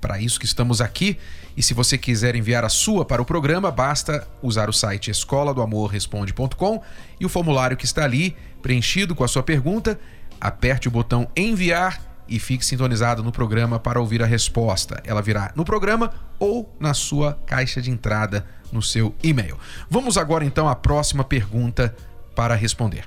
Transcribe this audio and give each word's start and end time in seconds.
para 0.00 0.20
isso 0.20 0.38
que 0.38 0.46
estamos 0.46 0.80
aqui. 0.80 1.18
E 1.56 1.62
se 1.62 1.74
você 1.74 1.98
quiser 1.98 2.34
enviar 2.34 2.64
a 2.64 2.68
sua 2.68 3.04
para 3.04 3.20
o 3.20 3.24
programa, 3.24 3.70
basta 3.70 4.26
usar 4.42 4.68
o 4.68 4.72
site 4.72 5.10
escola 5.10 5.52
do 5.52 5.62
amor 5.62 5.90
responde.com 5.90 6.82
e 7.18 7.26
o 7.26 7.28
formulário 7.28 7.76
que 7.76 7.84
está 7.84 8.04
ali, 8.04 8.36
preenchido 8.62 9.14
com 9.14 9.24
a 9.24 9.28
sua 9.28 9.42
pergunta, 9.42 9.98
aperte 10.40 10.88
o 10.88 10.90
botão 10.90 11.28
enviar 11.36 12.00
e 12.28 12.38
fique 12.38 12.64
sintonizado 12.64 13.22
no 13.22 13.32
programa 13.32 13.78
para 13.78 14.00
ouvir 14.00 14.22
a 14.22 14.26
resposta. 14.26 15.02
Ela 15.04 15.20
virá 15.20 15.52
no 15.56 15.64
programa 15.64 16.12
ou 16.38 16.72
na 16.78 16.94
sua 16.94 17.38
caixa 17.44 17.82
de 17.82 17.90
entrada 17.90 18.46
no 18.72 18.80
seu 18.80 19.12
e-mail. 19.22 19.58
Vamos 19.88 20.16
agora 20.16 20.44
então 20.44 20.68
à 20.68 20.76
próxima 20.76 21.24
pergunta 21.24 21.94
para 22.34 22.54
responder. 22.54 23.04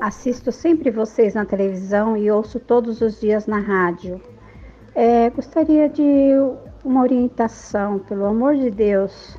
Assisto 0.00 0.52
sempre 0.52 0.92
vocês 0.92 1.34
na 1.34 1.44
televisão 1.44 2.16
e 2.16 2.30
ouço 2.30 2.60
todos 2.60 3.00
os 3.00 3.20
dias 3.20 3.48
na 3.48 3.58
rádio. 3.58 4.22
É, 5.00 5.30
gostaria 5.30 5.88
de 5.88 6.02
uma 6.84 7.02
orientação, 7.02 8.00
pelo 8.00 8.24
amor 8.24 8.56
de 8.56 8.68
Deus. 8.68 9.38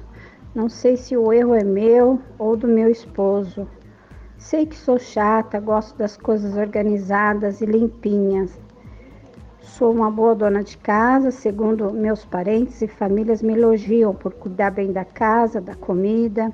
Não 0.55 0.69
sei 0.69 0.95
se 0.95 1.17
o 1.17 1.33
erro 1.33 1.53
é 1.53 1.66
meu 1.66 2.17
ou 2.38 2.55
do 2.55 2.66
meu 2.66 2.89
esposo. 2.89 3.67
Sei 4.38 4.66
que 4.66 4.77
sou 4.77 4.97
chata, 4.97 5.59
gosto 5.59 5.97
das 5.97 6.16
coisas 6.16 6.55
organizadas 6.55 7.59
e 7.59 7.66
limpinhas. 7.66 8.57
Sou 9.59 9.91
uma 9.91 10.09
boa 10.09 10.33
dona 10.33 10.63
de 10.63 10.77
casa, 10.77 11.29
segundo 11.29 11.91
meus 11.91 12.23
parentes 12.23 12.81
e 12.81 12.88
famílias 12.88 13.41
me 13.41 13.51
elogiam 13.51 14.16
por 14.16 14.33
cuidar 14.35 14.71
bem 14.71 14.94
da 14.94 15.03
casa, 15.03 15.59
da 15.59 15.75
comida. 15.75 16.53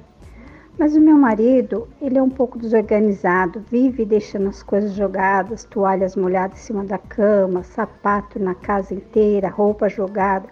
Mas 0.78 0.96
o 0.96 1.00
meu 1.00 1.18
marido, 1.18 1.88
ele 2.02 2.18
é 2.18 2.22
um 2.22 2.30
pouco 2.30 2.60
desorganizado, 2.60 3.64
vive 3.70 4.04
deixando 4.04 4.50
as 4.50 4.62
coisas 4.62 4.94
jogadas, 4.94 5.64
toalhas 5.64 6.16
molhadas 6.16 6.60
em 6.60 6.62
cima 6.62 6.84
da 6.84 6.98
cama, 6.98 7.64
sapato 7.64 8.38
na 8.38 8.54
casa 8.54 8.94
inteira, 8.94 9.48
roupa 9.48 9.88
jogada. 9.88 10.50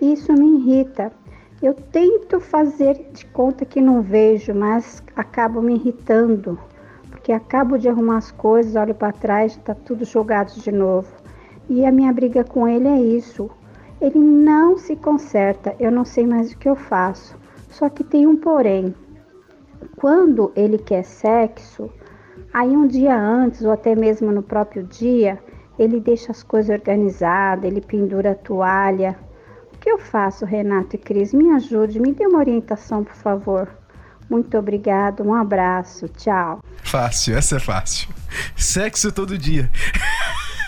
Isso 0.00 0.32
me 0.32 0.58
irrita. 0.58 1.12
Eu 1.62 1.74
tento 1.74 2.40
fazer 2.40 3.10
de 3.12 3.24
conta 3.26 3.64
que 3.64 3.80
não 3.80 4.02
vejo, 4.02 4.54
mas 4.54 5.02
acabo 5.14 5.62
me 5.62 5.74
irritando 5.74 6.58
porque 7.20 7.32
acabo 7.32 7.76
de 7.76 7.86
arrumar 7.86 8.16
as 8.16 8.30
coisas, 8.30 8.76
olho 8.76 8.94
para 8.94 9.12
trás, 9.12 9.52
está 9.52 9.74
tudo 9.74 10.06
jogado 10.06 10.58
de 10.58 10.72
novo. 10.72 11.08
E 11.68 11.84
a 11.84 11.92
minha 11.92 12.12
briga 12.12 12.42
com 12.42 12.66
ele 12.66 12.88
é 12.88 12.98
isso. 12.98 13.50
Ele 14.00 14.18
não 14.18 14.78
se 14.78 14.96
conserta, 14.96 15.76
eu 15.78 15.92
não 15.92 16.04
sei 16.04 16.26
mais 16.26 16.50
o 16.50 16.58
que 16.58 16.68
eu 16.68 16.74
faço. 16.74 17.36
Só 17.68 17.90
que 17.90 18.02
tem 18.02 18.26
um 18.26 18.36
porém. 18.36 18.94
Quando 19.96 20.52
ele 20.56 20.78
quer 20.78 21.02
sexo, 21.02 21.90
aí 22.52 22.70
um 22.70 22.86
dia 22.86 23.16
antes 23.16 23.62
ou 23.62 23.72
até 23.72 23.94
mesmo 23.94 24.32
no 24.32 24.42
próprio 24.42 24.82
dia, 24.84 25.38
ele 25.78 26.00
deixa 26.00 26.32
as 26.32 26.42
coisas 26.42 26.70
organizadas, 26.70 27.64
ele 27.64 27.80
pendura 27.80 28.32
a 28.32 28.34
toalha. 28.34 29.18
O 29.74 29.78
que 29.78 29.90
eu 29.90 29.98
faço, 29.98 30.44
Renato 30.44 30.96
e 30.96 30.98
Cris? 30.98 31.32
Me 31.32 31.50
ajude, 31.50 32.00
me 32.00 32.12
dê 32.12 32.26
uma 32.26 32.38
orientação, 32.38 33.02
por 33.02 33.14
favor. 33.14 33.68
Muito 34.28 34.56
obrigado, 34.56 35.24
um 35.24 35.34
abraço, 35.34 36.06
tchau. 36.08 36.60
Fácil, 36.84 37.36
essa 37.36 37.56
é 37.56 37.60
fácil. 37.60 38.08
Sexo 38.54 39.10
todo 39.10 39.36
dia. 39.36 39.70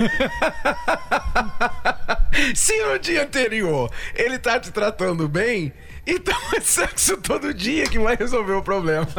Se 2.54 2.82
no 2.82 2.98
dia 2.98 3.24
anterior 3.24 3.90
ele 4.14 4.38
tá 4.38 4.58
te 4.58 4.70
tratando 4.70 5.28
bem, 5.28 5.72
então 6.06 6.36
é 6.56 6.60
sexo 6.60 7.16
todo 7.16 7.54
dia 7.54 7.84
que 7.84 7.98
vai 7.98 8.16
resolver 8.16 8.54
o 8.54 8.62
problema. 8.62 9.06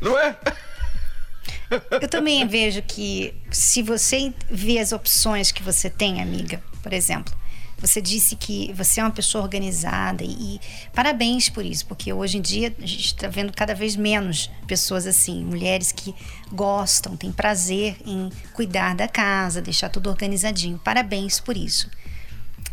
Não 0.00 0.18
é? 0.18 0.36
Eu 1.90 2.08
também 2.08 2.46
vejo 2.46 2.82
que 2.82 3.34
se 3.50 3.82
você 3.82 4.32
vê 4.50 4.78
as 4.78 4.92
opções 4.92 5.50
que 5.50 5.62
você 5.62 5.88
tem, 5.88 6.20
amiga, 6.20 6.62
por 6.82 6.92
exemplo, 6.92 7.34
você 7.82 8.00
disse 8.00 8.36
que 8.36 8.72
você 8.74 9.00
é 9.00 9.04
uma 9.04 9.10
pessoa 9.10 9.42
organizada 9.42 10.22
e, 10.22 10.30
e 10.30 10.60
parabéns 10.94 11.48
por 11.48 11.66
isso, 11.66 11.84
porque 11.86 12.12
hoje 12.12 12.38
em 12.38 12.40
dia 12.40 12.72
a 12.78 12.86
gente 12.86 13.06
está 13.06 13.26
vendo 13.26 13.52
cada 13.52 13.74
vez 13.74 13.96
menos 13.96 14.48
pessoas 14.68 15.04
assim, 15.04 15.44
mulheres 15.44 15.90
que 15.90 16.14
gostam, 16.52 17.16
têm 17.16 17.32
prazer 17.32 17.96
em 18.06 18.30
cuidar 18.52 18.94
da 18.94 19.08
casa, 19.08 19.60
deixar 19.60 19.88
tudo 19.88 20.08
organizadinho. 20.08 20.78
Parabéns 20.78 21.40
por 21.40 21.56
isso. 21.56 21.90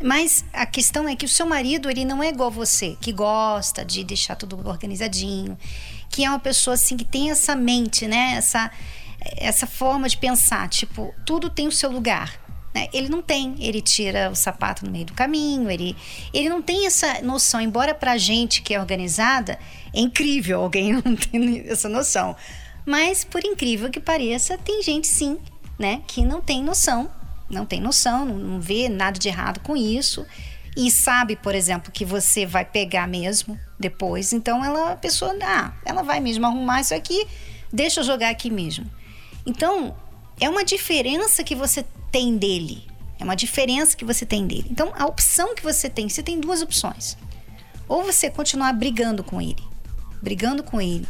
Mas 0.02 0.46
a 0.54 0.66
questão 0.66 1.10
é 1.10 1.16
que 1.16 1.26
o 1.26 1.30
seu 1.30 1.46
marido, 1.46 1.90
ele 1.90 2.06
não 2.06 2.22
é 2.22 2.30
igual 2.30 2.52
você, 2.52 2.96
que 3.02 3.12
gosta 3.12 3.84
de 3.84 4.04
deixar 4.04 4.36
tudo 4.36 4.66
organizadinho, 4.66 5.58
que 6.10 6.24
é 6.24 6.30
uma 6.30 6.40
pessoa 6.40 6.76
assim 6.76 6.96
que 6.96 7.04
tem 7.04 7.32
essa 7.32 7.56
mente, 7.56 8.08
né? 8.08 8.36
Essa 8.38 8.72
essa 9.36 9.68
forma 9.68 10.08
de 10.08 10.16
pensar, 10.16 10.70
tipo, 10.70 11.14
tudo 11.26 11.50
tem 11.50 11.68
o 11.68 11.72
seu 11.72 11.92
lugar. 11.92 12.40
Né? 12.74 12.88
Ele 12.94 13.10
não 13.10 13.22
tem, 13.22 13.56
ele 13.60 13.82
tira 13.82 14.30
o 14.30 14.36
sapato 14.36 14.86
no 14.86 14.92
meio 14.92 15.06
do 15.06 15.14
caminho, 15.14 15.70
ele, 15.70 15.96
ele 16.34 16.50
não 16.50 16.62
tem 16.62 16.86
essa 16.86 17.22
noção. 17.22 17.60
Embora 17.60 17.96
para 17.96 18.18
gente 18.18 18.62
que 18.62 18.74
é 18.74 18.80
organizada, 18.80 19.58
é 19.94 20.00
incrível 20.00 20.62
alguém 20.62 20.94
não 21.04 21.16
ter 21.16 21.68
essa 21.68 21.90
noção. 21.90 22.36
Mas, 22.86 23.24
por 23.24 23.44
incrível 23.44 23.90
que 23.90 24.00
pareça, 24.00 24.58
tem 24.58 24.82
gente 24.82 25.08
sim, 25.08 25.38
né, 25.78 26.02
que 26.08 26.24
não 26.24 26.42
tem 26.42 26.64
noção, 26.64 27.10
não 27.50 27.66
tem 27.66 27.82
noção, 27.82 28.26
não, 28.26 28.38
não 28.38 28.62
vê 28.62 28.90
nada 28.90 29.20
de 29.20 29.28
errado 29.28 29.60
com 29.60 29.76
isso 29.76 30.26
e 30.76 30.90
sabe, 30.90 31.36
por 31.36 31.56
exemplo, 31.56 31.92
que 31.92 32.06
você 32.06 32.46
vai 32.46 32.64
pegar 32.64 33.08
mesmo 33.08 33.60
depois. 33.80 34.34
Então, 34.34 34.64
ela, 34.64 34.94
a 34.94 34.96
pessoa, 34.96 35.36
ah, 35.42 35.74
ela 35.86 36.04
vai 36.04 36.20
mesmo 36.20 36.46
arrumar 36.46 36.82
isso 36.82 36.94
aqui, 36.94 37.28
deixa 37.72 38.00
eu 38.00 38.04
jogar 38.04 38.30
aqui 38.30 38.50
mesmo. 38.50 38.90
Então, 39.46 39.96
é 40.40 40.50
uma 40.50 40.64
diferença 40.64 41.44
que 41.44 41.56
você 41.56 41.86
tem 42.12 42.38
dele. 42.38 42.88
É 43.20 43.24
uma 43.24 43.36
diferença 43.36 43.98
que 43.98 44.06
você 44.06 44.26
tem 44.26 44.48
dele. 44.48 44.68
Então, 44.72 44.94
a 44.96 45.06
opção 45.06 45.54
que 45.54 45.62
você 45.62 45.90
tem, 45.90 46.08
você 46.08 46.24
tem 46.24 46.40
duas 46.40 46.62
opções. 46.62 47.18
Ou 47.88 48.04
você 48.04 48.30
continuar 48.30 48.72
brigando 48.74 49.24
com 49.24 49.42
ele, 49.42 49.64
brigando 50.22 50.64
com 50.64 50.80
ele, 50.80 51.06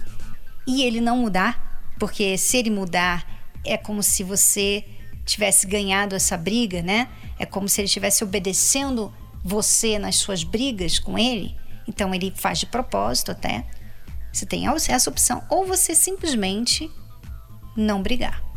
e 0.66 0.82
ele 0.82 1.00
não 1.00 1.18
mudar, 1.18 1.94
porque 2.00 2.38
se 2.38 2.58
ele 2.58 2.70
mudar, 2.72 3.26
é 3.64 3.78
como 3.78 4.02
se 4.02 4.24
você 4.24 4.84
tivesse 5.26 5.68
ganhado 5.68 6.16
essa 6.16 6.36
briga, 6.36 6.82
né? 6.82 7.10
É 7.38 7.46
como 7.46 7.70
se 7.70 7.80
ele 7.82 7.86
estivesse 7.86 8.24
obedecendo 8.24 9.14
você 9.44 10.00
nas 10.00 10.16
suas 10.16 10.44
brigas 10.44 10.98
com 10.98 11.18
ele. 11.20 11.56
Então, 11.88 12.14
ele 12.16 12.34
faz 12.36 12.60
de 12.60 12.66
propósito 12.66 13.32
até. 13.32 13.66
Você 14.34 14.46
tem 14.46 14.66
essa 14.68 15.10
opção. 15.10 15.44
Ou 15.50 15.66
você 15.66 15.94
simplesmente 15.94 16.90
não 17.76 18.02
brigar. 18.02 18.49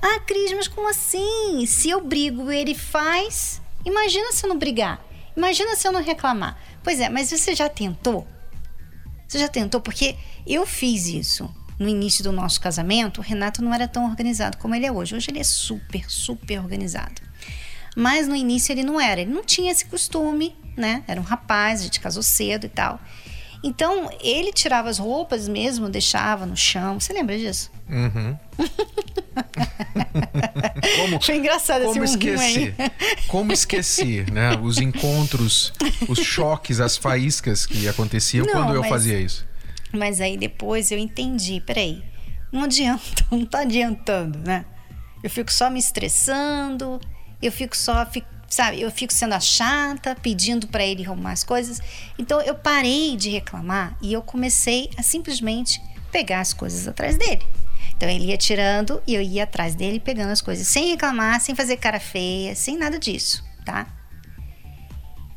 Ah, 0.00 0.20
Cris, 0.20 0.52
mas 0.52 0.68
como 0.68 0.88
assim? 0.88 1.64
Se 1.66 1.90
eu 1.90 2.02
brigo, 2.04 2.50
ele 2.50 2.74
faz. 2.74 3.60
Imagina 3.84 4.32
se 4.32 4.44
eu 4.44 4.48
não 4.48 4.58
brigar. 4.58 5.04
Imagina 5.36 5.76
se 5.76 5.86
eu 5.86 5.92
não 5.92 6.02
reclamar. 6.02 6.58
Pois 6.82 7.00
é, 7.00 7.08
mas 7.08 7.30
você 7.30 7.54
já 7.54 7.68
tentou? 7.68 8.26
Você 9.26 9.38
já 9.38 9.48
tentou? 9.48 9.80
Porque 9.80 10.16
eu 10.46 10.64
fiz 10.66 11.06
isso 11.06 11.52
no 11.78 11.88
início 11.88 12.24
do 12.24 12.32
nosso 12.32 12.60
casamento. 12.60 13.18
O 13.18 13.24
Renato 13.24 13.62
não 13.62 13.74
era 13.74 13.86
tão 13.86 14.08
organizado 14.08 14.56
como 14.56 14.74
ele 14.74 14.86
é 14.86 14.92
hoje. 14.92 15.14
Hoje 15.14 15.30
ele 15.30 15.40
é 15.40 15.44
super, 15.44 16.10
super 16.10 16.60
organizado. 16.60 17.20
Mas 17.94 18.28
no 18.28 18.36
início 18.36 18.72
ele 18.72 18.82
não 18.82 19.00
era. 19.00 19.20
Ele 19.20 19.32
não 19.32 19.44
tinha 19.44 19.72
esse 19.72 19.86
costume, 19.86 20.56
né? 20.76 21.02
Era 21.06 21.20
um 21.20 21.24
rapaz, 21.24 21.80
a 21.80 21.84
gente 21.84 22.00
casou 22.00 22.22
cedo 22.22 22.66
e 22.66 22.68
tal. 22.68 23.00
Então, 23.62 24.10
ele 24.20 24.52
tirava 24.52 24.88
as 24.88 24.98
roupas 24.98 25.48
mesmo, 25.48 25.88
deixava 25.88 26.46
no 26.46 26.56
chão. 26.56 27.00
Você 27.00 27.12
lembra 27.12 27.36
disso? 27.36 27.70
Uhum. 27.88 28.36
como, 30.96 31.22
Foi 31.22 31.36
engraçado 31.36 31.84
como 31.84 32.04
esse 32.04 32.14
esqueci, 32.14 32.74
Como 33.28 33.52
esqueci, 33.52 34.26
né? 34.32 34.56
Os 34.60 34.78
encontros, 34.78 35.72
os 36.08 36.18
choques, 36.18 36.80
as 36.80 36.96
faíscas 36.96 37.66
que 37.66 37.86
aconteciam 37.88 38.46
Não, 38.46 38.52
quando 38.52 38.74
eu 38.74 38.80
mas, 38.80 38.90
fazia 38.90 39.20
isso. 39.20 39.46
Mas 39.92 40.20
aí 40.20 40.36
depois 40.36 40.90
eu 40.90 40.98
entendi, 40.98 41.60
peraí, 41.60 42.02
não 42.52 42.64
adianta, 42.64 43.26
não 43.30 43.44
tá 43.44 43.60
adiantando, 43.60 44.38
né? 44.38 44.64
Eu 45.22 45.30
fico 45.30 45.52
só 45.52 45.70
me 45.70 45.78
estressando, 45.78 47.00
eu 47.40 47.52
fico 47.52 47.76
só, 47.76 48.04
fico, 48.06 48.28
sabe, 48.56 48.80
eu 48.80 48.90
fico 48.90 49.12
sendo 49.12 49.34
a 49.34 49.40
chata, 49.40 50.16
pedindo 50.22 50.66
para 50.66 50.82
ele 50.82 51.04
arrumar 51.04 51.32
as 51.32 51.44
coisas. 51.44 51.78
Então 52.18 52.40
eu 52.40 52.54
parei 52.54 53.14
de 53.14 53.28
reclamar 53.28 53.94
e 54.00 54.14
eu 54.14 54.22
comecei 54.22 54.88
a 54.96 55.02
simplesmente 55.02 55.78
pegar 56.10 56.40
as 56.40 56.54
coisas 56.54 56.88
atrás 56.88 57.18
dele. 57.18 57.46
Então 57.94 58.08
ele 58.08 58.26
ia 58.26 58.38
tirando 58.38 59.02
e 59.06 59.14
eu 59.14 59.20
ia 59.20 59.44
atrás 59.44 59.74
dele 59.74 60.00
pegando 60.00 60.30
as 60.30 60.40
coisas, 60.40 60.66
sem 60.66 60.88
reclamar, 60.88 61.38
sem 61.38 61.54
fazer 61.54 61.76
cara 61.76 62.00
feia, 62.00 62.54
sem 62.54 62.78
nada 62.78 62.98
disso, 62.98 63.44
tá? 63.62 63.86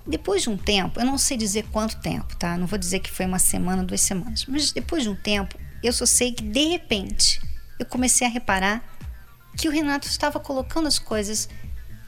Depois 0.08 0.44
de 0.44 0.50
um 0.50 0.56
tempo, 0.56 0.98
eu 0.98 1.06
não 1.06 1.18
sei 1.18 1.36
dizer 1.36 1.66
quanto 1.74 2.00
tempo, 2.00 2.38
tá? 2.38 2.56
Não 2.58 2.68
vou 2.68 2.80
dizer 2.80 3.00
que 3.00 3.12
foi 3.12 3.26
uma 3.26 3.38
semana, 3.38 3.84
duas 3.84 4.00
semanas, 4.00 4.46
mas 4.48 4.72
depois 4.72 5.04
de 5.04 5.10
um 5.10 5.16
tempo, 5.16 5.60
eu 5.84 5.92
só 5.92 6.06
sei 6.06 6.32
que 6.32 6.42
de 6.42 6.70
repente 6.70 7.42
eu 7.78 7.86
comecei 7.86 8.26
a 8.26 8.30
reparar 8.30 8.82
que 9.58 9.68
o 9.68 9.72
Renato 9.72 10.08
estava 10.08 10.40
colocando 10.40 10.88
as 10.88 10.98
coisas 10.98 11.50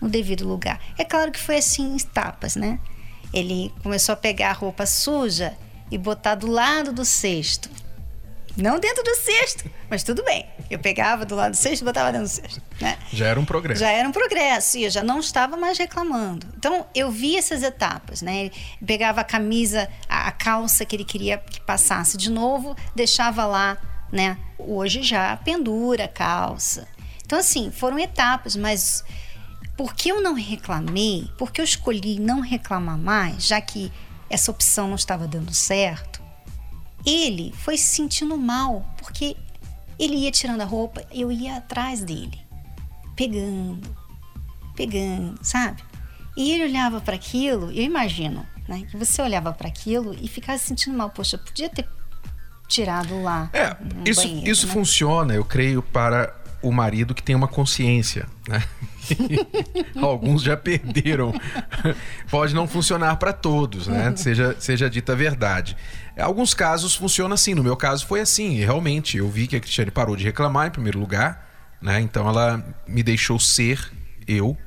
no 0.02 0.10
devido 0.10 0.48
lugar. 0.48 0.82
É 0.98 1.06
claro 1.06 1.32
que 1.32 1.40
foi 1.40 1.58
assim 1.58 1.94
em 1.94 1.98
etapas, 1.98 2.56
né? 2.56 2.80
Ele 3.34 3.72
começou 3.84 4.14
a 4.14 4.16
pegar 4.16 4.50
a 4.50 4.54
roupa 4.54 4.86
suja 4.86 5.56
e 5.90 5.98
botar 5.98 6.36
do 6.36 6.48
lado 6.48 6.92
do 6.92 7.06
cesto. 7.06 7.70
Não 8.58 8.80
dentro 8.80 9.02
do 9.04 9.16
cesto, 9.16 9.70
mas 9.90 10.04
tudo 10.04 10.24
bem. 10.26 10.46
Eu 10.70 10.78
pegava 10.78 11.26
do 11.26 11.36
lado 11.36 11.52
do 11.52 11.58
cesto 11.58 11.84
e 11.84 11.86
botava 11.86 12.12
dentro 12.12 12.28
do 12.28 12.30
cesto. 12.30 12.62
Né? 12.82 12.98
Já 13.14 13.28
era 13.28 13.40
um 13.40 13.46
progresso. 13.46 13.80
Já 13.80 13.90
era 13.90 14.08
um 14.08 14.12
progresso 14.12 14.78
e 14.78 14.84
eu 14.84 14.90
já 14.90 15.04
não 15.04 15.20
estava 15.20 15.56
mais 15.56 15.78
reclamando. 15.78 16.48
Então 16.58 16.86
eu 16.94 17.10
vi 17.10 17.38
essas 17.38 17.64
etapas, 17.64 18.22
né? 18.22 18.42
Ele 18.46 18.52
pegava 18.86 19.22
a 19.22 19.24
camisa, 19.24 19.90
a, 20.10 20.28
a 20.28 20.32
calça 20.32 20.84
que 20.84 20.96
ele 20.96 21.06
queria 21.06 21.38
que 21.38 21.62
passasse 21.62 22.18
de 22.18 22.30
novo, 22.30 22.76
deixava 22.94 23.46
lá, 23.46 23.78
né? 24.12 24.38
Hoje 24.58 25.02
já 25.02 25.38
pendura 25.38 26.06
a 26.06 26.10
calça. 26.10 26.88
Então 27.26 27.40
assim, 27.40 27.72
foram 27.72 27.98
etapas, 27.98 28.58
mas 28.58 29.04
por 29.78 29.94
que 29.94 30.10
eu 30.10 30.22
não 30.22 30.34
reclamei? 30.34 31.30
Porque 31.38 31.62
eu 31.62 31.66
escolhi 31.66 32.20
não 32.20 32.40
reclamar 32.42 32.98
mais, 32.98 33.46
já 33.46 33.60
que 33.60 33.92
essa 34.30 34.52
opção 34.52 34.88
não 34.88 34.96
estava 34.96 35.28
dando 35.28 35.54
certo? 35.54 36.22
ele 37.06 37.54
foi 37.58 37.78
se 37.78 37.96
sentindo 37.96 38.38
mal, 38.38 38.86
porque 38.98 39.36
ele 39.98 40.16
ia 40.16 40.32
tirando 40.32 40.62
a 40.62 40.66
roupa, 40.66 41.04
eu 41.12 41.32
ia 41.32 41.58
atrás 41.58 42.04
dele, 42.04 42.40
pegando, 43.16 43.82
pegando, 44.76 45.38
sabe? 45.42 45.84
E 46.36 46.52
ele 46.52 46.66
olhava 46.66 47.02
para 47.02 47.16
aquilo, 47.16 47.72
eu 47.72 47.84
imagino, 47.84 48.46
né, 48.68 48.84
que 48.90 48.96
você 48.98 49.22
olhava 49.22 49.52
para 49.52 49.68
aquilo 49.68 50.16
e 50.20 50.28
ficava 50.28 50.58
se 50.58 50.66
sentindo 50.68 50.98
mal, 50.98 51.10
poxa, 51.10 51.38
podia 51.38 51.70
ter 51.70 51.88
tirado 52.68 53.22
lá. 53.22 53.50
É, 53.52 53.76
isso, 54.10 54.22
banheiro, 54.22 54.50
isso 54.50 54.68
né? 54.68 54.74
funciona, 54.74 55.34
eu 55.34 55.44
creio, 55.44 55.82
para 55.82 56.34
o 56.62 56.72
marido 56.72 57.14
que 57.14 57.24
tem 57.24 57.36
uma 57.36 57.48
consciência, 57.48 58.28
né? 58.48 58.64
Alguns 60.02 60.42
já 60.44 60.56
perderam. 60.56 61.34
Pode 62.30 62.54
não 62.54 62.68
funcionar 62.68 63.16
para 63.18 63.34
todos, 63.34 63.88
né? 63.88 64.14
Seja, 64.16 64.56
seja 64.60 64.90
dita 64.90 65.14
a 65.14 65.16
verdade. 65.16 65.76
Alguns 66.18 66.54
casos 66.54 66.96
funciona 66.96 67.36
assim. 67.36 67.54
No 67.54 67.64
meu 67.64 67.76
caso 67.76 68.06
foi 68.06 68.22
assim. 68.22 68.60
Realmente, 68.60 69.18
eu 69.18 69.30
vi 69.30 69.48
que 69.48 69.56
a 69.56 69.60
Cristiane 69.60 69.92
parou 69.92 70.16
de 70.16 70.24
reclamar 70.24 70.68
em 70.68 70.72
primeiro 70.72 71.00
lugar, 71.00 71.48
né? 71.82 72.00
Então 72.00 72.28
ela 72.28 72.64
me 72.88 73.04
deixou 73.04 73.40
ser 73.40 73.92
eu. 74.28 74.58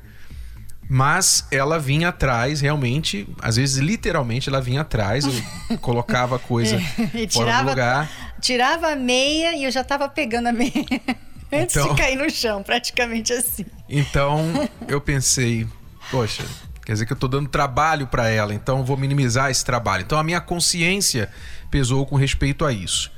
Mas 0.88 1.46
ela 1.50 1.78
vinha 1.78 2.10
atrás, 2.10 2.60
realmente, 2.60 3.26
às 3.40 3.56
vezes 3.56 3.78
literalmente 3.78 4.50
ela 4.50 4.60
vinha 4.60 4.82
atrás, 4.82 5.24
eu 5.24 5.78
colocava 5.80 6.36
a 6.36 6.38
coisa 6.38 6.76
é, 6.76 6.80
fora 6.80 7.26
tirava, 7.26 7.62
do 7.62 7.70
lugar. 7.70 8.10
Tirava 8.40 8.88
a 8.92 8.96
meia 8.96 9.56
e 9.56 9.64
eu 9.64 9.70
já 9.70 9.80
estava 9.80 10.08
pegando 10.10 10.48
a 10.48 10.52
meia. 10.52 10.84
Antes 11.62 11.76
então, 11.76 11.94
de 11.94 12.00
cair 12.00 12.16
no 12.16 12.28
chão, 12.30 12.62
praticamente 12.62 13.32
assim. 13.32 13.66
Então 13.88 14.68
eu 14.88 15.00
pensei, 15.00 15.66
poxa, 16.10 16.44
quer 16.84 16.92
dizer 16.92 17.06
que 17.06 17.12
eu 17.12 17.16
estou 17.16 17.28
dando 17.28 17.48
trabalho 17.48 18.06
para 18.06 18.28
ela, 18.28 18.54
então 18.54 18.78
eu 18.78 18.84
vou 18.84 18.96
minimizar 18.96 19.50
esse 19.50 19.64
trabalho. 19.64 20.02
Então 20.02 20.18
a 20.18 20.24
minha 20.24 20.40
consciência 20.40 21.30
pesou 21.70 22.06
com 22.06 22.16
respeito 22.16 22.64
a 22.64 22.72
isso. 22.72 23.12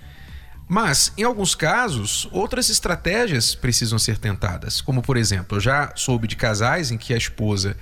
Mas, 0.68 1.12
em 1.16 1.22
alguns 1.22 1.54
casos, 1.54 2.28
outras 2.32 2.68
estratégias 2.70 3.54
precisam 3.54 3.98
ser 3.98 4.18
tentadas. 4.18 4.80
Como, 4.80 5.00
por 5.00 5.16
exemplo, 5.16 5.56
eu 5.56 5.60
já 5.60 5.92
soube 5.94 6.26
de 6.26 6.34
casais 6.34 6.90
em 6.90 6.98
que 6.98 7.14
a 7.14 7.16
esposa 7.16 7.76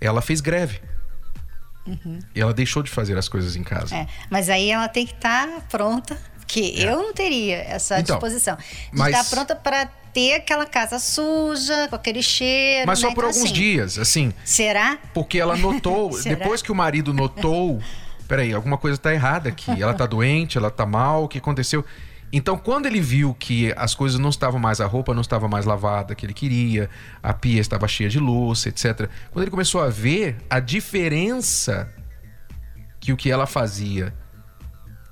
ela 0.00 0.20
fez 0.20 0.40
greve. 0.40 0.80
Uhum. 1.86 2.18
E 2.34 2.40
ela 2.40 2.52
deixou 2.52 2.82
de 2.82 2.90
fazer 2.90 3.16
as 3.16 3.28
coisas 3.28 3.54
em 3.54 3.62
casa. 3.62 3.94
É, 3.94 4.08
mas 4.28 4.48
aí 4.48 4.70
ela 4.70 4.88
tem 4.88 5.06
que 5.06 5.14
estar 5.14 5.46
tá 5.46 5.60
pronta 5.70 6.18
que 6.46 6.82
é. 6.82 6.92
eu 6.92 6.96
não 6.98 7.12
teria 7.12 7.56
essa 7.56 8.00
então, 8.00 8.16
disposição. 8.16 8.56
De 8.56 8.64
mas... 8.92 9.14
estar 9.14 9.34
pronta 9.34 9.56
para 9.56 9.86
ter 10.12 10.34
aquela 10.34 10.64
casa 10.64 10.98
suja, 10.98 11.88
com 11.88 11.96
aquele 11.96 12.22
cheiro. 12.22 12.86
Mas 12.86 13.02
né? 13.02 13.08
só 13.08 13.14
por 13.14 13.24
então, 13.24 13.30
alguns 13.30 13.44
assim, 13.44 13.52
dias, 13.52 13.98
assim. 13.98 14.32
Será? 14.44 14.98
Porque 15.12 15.38
ela 15.38 15.56
notou, 15.56 16.10
depois 16.24 16.62
que 16.62 16.72
o 16.72 16.74
marido 16.74 17.12
notou, 17.12 17.80
peraí, 18.26 18.54
alguma 18.54 18.78
coisa 18.78 18.96
está 18.96 19.12
errada 19.12 19.48
aqui. 19.48 19.70
Ela 19.70 19.92
está 19.92 20.06
doente, 20.06 20.56
ela 20.56 20.68
está 20.68 20.86
mal, 20.86 21.24
o 21.24 21.28
que 21.28 21.38
aconteceu? 21.38 21.84
Então, 22.32 22.56
quando 22.56 22.86
ele 22.86 23.00
viu 23.00 23.34
que 23.34 23.72
as 23.76 23.94
coisas 23.94 24.18
não 24.18 24.30
estavam 24.30 24.58
mais, 24.58 24.80
a 24.80 24.86
roupa 24.86 25.14
não 25.14 25.20
estava 25.20 25.48
mais 25.48 25.64
lavada 25.64 26.14
que 26.14 26.26
ele 26.26 26.34
queria, 26.34 26.90
a 27.22 27.32
pia 27.32 27.60
estava 27.60 27.86
cheia 27.86 28.08
de 28.08 28.18
louça, 28.18 28.68
etc. 28.68 29.08
Quando 29.30 29.42
ele 29.42 29.50
começou 29.50 29.80
a 29.80 29.88
ver 29.88 30.36
a 30.50 30.60
diferença 30.60 31.88
que 33.00 33.12
o 33.12 33.16
que 33.16 33.30
ela 33.30 33.46
fazia 33.46 34.12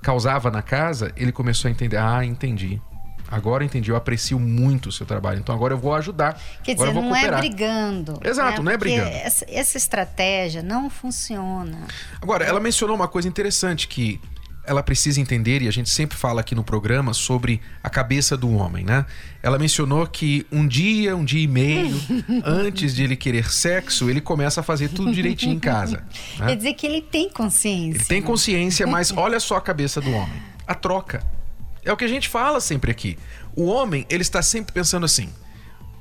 causava 0.05 0.51
na 0.51 0.61
casa, 0.61 1.11
ele 1.17 1.31
começou 1.31 1.67
a 1.67 1.71
entender: 1.71 1.97
ah, 1.97 2.23
entendi. 2.23 2.79
Agora 3.27 3.65
entendi, 3.65 3.89
eu 3.89 3.95
aprecio 3.95 4.39
muito 4.39 4.89
o 4.89 4.91
seu 4.91 5.03
trabalho, 5.03 5.39
então 5.39 5.53
agora 5.55 5.73
eu 5.73 5.79
vou 5.79 5.95
ajudar. 5.95 6.39
Quer 6.63 6.73
agora 6.73 6.91
dizer, 6.91 7.01
não 7.01 7.09
cooperar. 7.09 7.39
é 7.39 7.41
brigando. 7.41 8.19
Exato, 8.23 8.59
né? 8.59 8.65
não 8.65 8.71
é 8.71 8.77
brigando. 8.77 9.09
Essa, 9.09 9.45
essa 9.49 9.77
estratégia 9.77 10.61
não 10.61 10.91
funciona. 10.91 11.87
Agora, 12.21 12.45
ela 12.45 12.59
mencionou 12.59 12.95
uma 12.95 13.07
coisa 13.07 13.27
interessante 13.27 13.87
que 13.87 14.21
ela 14.67 14.83
precisa 14.83 15.19
entender, 15.19 15.61
e 15.61 15.67
a 15.67 15.71
gente 15.71 15.89
sempre 15.89 16.17
fala 16.17 16.41
aqui 16.41 16.55
no 16.55 16.63
programa 16.63 17.13
sobre 17.13 17.61
a 17.83 17.89
cabeça 17.89 18.35
do 18.35 18.51
homem, 18.53 18.83
né? 18.83 19.05
Ela 19.41 19.59
mencionou 19.59 20.05
que 20.07 20.45
um 20.51 20.67
dia, 20.67 21.15
um 21.15 21.23
dia 21.23 21.43
e 21.43 21.47
meio 21.47 21.95
antes 22.43 22.95
de 22.95 23.03
ele 23.03 23.15
querer 23.15 23.51
sexo, 23.51 24.09
ele 24.09 24.21
começa 24.21 24.61
a 24.61 24.63
fazer 24.63 24.89
tudo 24.89 25.11
direitinho 25.11 25.53
em 25.53 25.59
casa. 25.59 26.03
Né? 26.39 26.47
Quer 26.47 26.55
dizer 26.57 26.73
que 26.73 26.85
ele 26.85 27.01
tem 27.01 27.29
consciência. 27.29 27.97
Ele 27.97 28.05
tem 28.05 28.21
consciência, 28.21 28.85
mas 28.85 29.11
olha 29.15 29.39
só 29.39 29.55
a 29.55 29.61
cabeça 29.61 30.01
do 30.01 30.11
homem. 30.11 30.41
A 30.67 30.75
troca. 30.75 31.23
É 31.83 31.93
o 31.93 31.97
que 31.97 32.03
a 32.03 32.07
gente 32.07 32.27
fala 32.27 32.59
sempre 32.59 32.91
aqui. 32.91 33.17
O 33.55 33.65
homem, 33.65 34.05
ele 34.09 34.21
está 34.21 34.41
sempre 34.41 34.73
pensando 34.73 35.05
assim: 35.05 35.29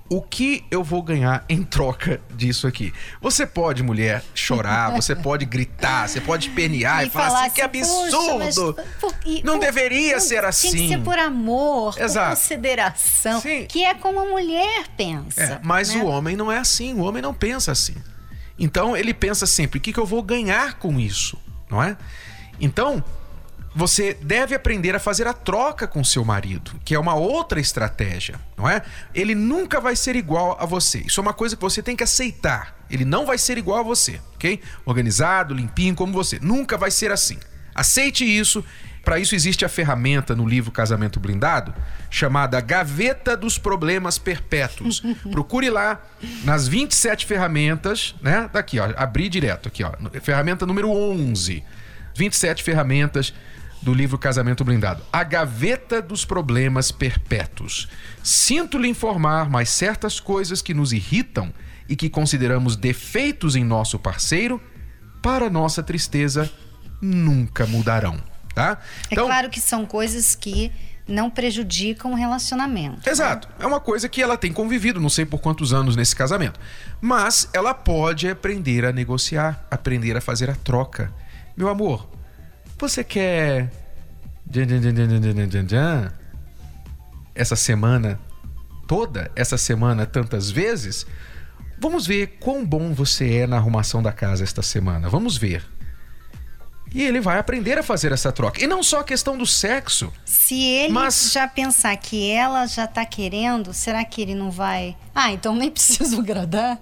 o 0.08 0.20
que 0.20 0.64
eu 0.70 0.84
vou 0.84 1.02
ganhar 1.02 1.44
em 1.48 1.62
troca 1.62 2.20
disso 2.30 2.66
aqui? 2.66 2.92
Você 3.20 3.46
pode, 3.46 3.82
mulher, 3.82 4.22
chorar, 4.34 4.90
você 4.92 5.16
pode 5.16 5.44
gritar, 5.44 6.08
você 6.08 6.20
pode 6.20 6.50
pernear 6.50 7.04
e, 7.04 7.06
e 7.06 7.10
falar 7.10 7.46
assim, 7.46 7.54
que 7.54 7.62
absurdo! 7.62 8.74
Por, 9.00 9.14
não 9.42 9.54
por, 9.54 9.60
deveria 9.60 10.14
por, 10.14 10.20
ser 10.20 10.44
assim. 10.44 10.70
Tem 10.70 10.88
que 10.88 10.94
ser 10.94 11.02
por 11.02 11.18
amor, 11.18 11.98
Exato. 11.98 12.30
por 12.30 12.36
consideração, 12.36 13.40
Sim. 13.40 13.66
que 13.66 13.84
é 13.84 13.94
como 13.94 14.20
a 14.20 14.24
mulher 14.24 14.84
pensa. 14.96 15.42
É, 15.42 15.60
mas 15.62 15.94
né? 15.94 16.02
o 16.02 16.06
homem 16.06 16.36
não 16.36 16.52
é 16.52 16.58
assim, 16.58 16.94
o 16.94 17.02
homem 17.02 17.22
não 17.22 17.32
pensa 17.32 17.72
assim. 17.72 17.94
Então 18.58 18.96
ele 18.96 19.14
pensa 19.14 19.46
sempre, 19.46 19.78
o 19.78 19.80
que, 19.80 19.92
que 19.92 19.98
eu 19.98 20.06
vou 20.06 20.22
ganhar 20.22 20.74
com 20.74 21.00
isso? 21.00 21.38
Não 21.70 21.82
é? 21.82 21.96
Então, 22.60 23.02
você 23.74 24.14
deve 24.14 24.54
aprender 24.54 24.94
a 24.94 25.00
fazer 25.00 25.26
a 25.26 25.32
troca 25.32 25.86
com 25.86 26.04
seu 26.04 26.24
marido, 26.24 26.72
que 26.84 26.94
é 26.94 26.98
uma 26.98 27.14
outra 27.14 27.58
estratégia, 27.58 28.38
não 28.56 28.68
é? 28.68 28.82
Ele 29.12 29.34
nunca 29.34 29.80
vai 29.80 29.96
ser 29.96 30.14
igual 30.14 30.56
a 30.60 30.64
você. 30.64 30.98
Isso 30.98 31.18
é 31.18 31.22
uma 31.22 31.32
coisa 31.32 31.56
que 31.56 31.62
você 31.62 31.82
tem 31.82 31.96
que 31.96 32.04
aceitar. 32.04 32.76
Ele 32.88 33.04
não 33.04 33.26
vai 33.26 33.36
ser 33.36 33.58
igual 33.58 33.80
a 33.80 33.82
você, 33.82 34.20
ok? 34.34 34.60
Organizado, 34.84 35.54
limpinho 35.54 35.94
como 35.94 36.12
você. 36.12 36.38
Nunca 36.40 36.78
vai 36.78 36.90
ser 36.90 37.10
assim. 37.10 37.38
Aceite 37.74 38.24
isso. 38.24 38.64
Para 39.04 39.18
isso 39.18 39.34
existe 39.34 39.64
a 39.64 39.68
ferramenta 39.68 40.34
no 40.34 40.46
livro 40.46 40.70
Casamento 40.70 41.20
Blindado, 41.20 41.74
chamada 42.08 42.58
Gaveta 42.60 43.36
dos 43.36 43.58
Problemas 43.58 44.16
Perpétuos. 44.18 45.02
Procure 45.30 45.68
lá 45.68 46.00
nas 46.44 46.66
27 46.68 47.26
ferramentas, 47.26 48.14
né? 48.22 48.48
Daqui, 48.50 48.78
ó, 48.78 48.88
abrir 48.96 49.28
direto 49.28 49.68
aqui, 49.68 49.82
ó. 49.82 49.92
Ferramenta 50.22 50.64
número 50.64 50.90
11. 50.90 51.62
27 52.16 52.62
ferramentas 52.62 53.34
do 53.84 53.92
livro 53.92 54.18
Casamento 54.18 54.64
Blindado. 54.64 55.02
A 55.12 55.22
gaveta 55.22 56.00
dos 56.00 56.24
problemas 56.24 56.90
perpétuos. 56.90 57.86
Sinto 58.22 58.78
lhe 58.78 58.88
informar, 58.88 59.50
mas 59.50 59.68
certas 59.68 60.18
coisas 60.18 60.62
que 60.62 60.72
nos 60.72 60.92
irritam 60.92 61.52
e 61.86 61.94
que 61.94 62.08
consideramos 62.08 62.76
defeitos 62.76 63.54
em 63.54 63.62
nosso 63.62 63.98
parceiro, 63.98 64.60
para 65.22 65.50
nossa 65.50 65.82
tristeza, 65.82 66.50
nunca 67.00 67.66
mudarão. 67.66 68.18
Tá? 68.54 68.78
É 69.10 69.12
então, 69.12 69.24
é 69.24 69.28
claro 69.28 69.50
que 69.50 69.60
são 69.60 69.84
coisas 69.84 70.34
que 70.34 70.72
não 71.06 71.28
prejudicam 71.28 72.12
o 72.12 72.14
relacionamento. 72.14 73.02
Né? 73.04 73.12
Exato. 73.12 73.48
Né? 73.48 73.54
É 73.60 73.66
uma 73.66 73.80
coisa 73.80 74.08
que 74.08 74.22
ela 74.22 74.38
tem 74.38 74.50
convivido, 74.50 74.98
não 74.98 75.10
sei 75.10 75.26
por 75.26 75.40
quantos 75.40 75.74
anos 75.74 75.94
nesse 75.94 76.16
casamento. 76.16 76.58
Mas 77.02 77.50
ela 77.52 77.74
pode 77.74 78.28
aprender 78.28 78.86
a 78.86 78.92
negociar, 78.92 79.66
aprender 79.70 80.16
a 80.16 80.22
fazer 80.22 80.48
a 80.48 80.54
troca. 80.54 81.12
Meu 81.54 81.68
amor, 81.68 82.08
você 82.78 83.02
quer. 83.04 83.70
Essa 87.34 87.56
semana 87.56 88.18
toda, 88.86 89.30
essa 89.34 89.56
semana 89.58 90.06
tantas 90.06 90.50
vezes? 90.50 91.06
Vamos 91.80 92.06
ver 92.06 92.38
quão 92.40 92.64
bom 92.64 92.92
você 92.94 93.38
é 93.38 93.46
na 93.46 93.56
arrumação 93.56 94.02
da 94.02 94.12
casa 94.12 94.44
esta 94.44 94.62
semana. 94.62 95.08
Vamos 95.08 95.36
ver. 95.36 95.64
E 96.94 97.02
ele 97.02 97.20
vai 97.20 97.38
aprender 97.38 97.76
a 97.76 97.82
fazer 97.82 98.12
essa 98.12 98.30
troca. 98.30 98.62
E 98.62 98.68
não 98.68 98.80
só 98.80 99.00
a 99.00 99.04
questão 99.04 99.36
do 99.36 99.44
sexo. 99.44 100.12
Se 100.24 100.54
ele 100.62 100.92
Mas- 100.92 101.32
já 101.32 101.48
pensar 101.48 101.96
que 101.96 102.30
ela 102.30 102.66
já 102.66 102.86
tá 102.86 103.04
querendo, 103.04 103.72
será 103.74 104.04
que 104.04 104.22
ele 104.22 104.34
não 104.34 104.48
vai? 104.50 104.96
Ah, 105.12 105.32
então 105.32 105.56
nem 105.56 105.70
preciso 105.72 106.20
agradar? 106.20 106.78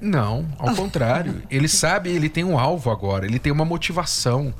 Não, 0.00 0.46
ao 0.58 0.74
contrário. 0.76 1.42
Ele 1.50 1.66
sabe, 1.66 2.10
ele 2.10 2.28
tem 2.28 2.44
um 2.44 2.56
alvo 2.56 2.90
agora, 2.90 3.26
ele 3.26 3.40
tem 3.40 3.50
uma 3.50 3.64
motivação. 3.64 4.54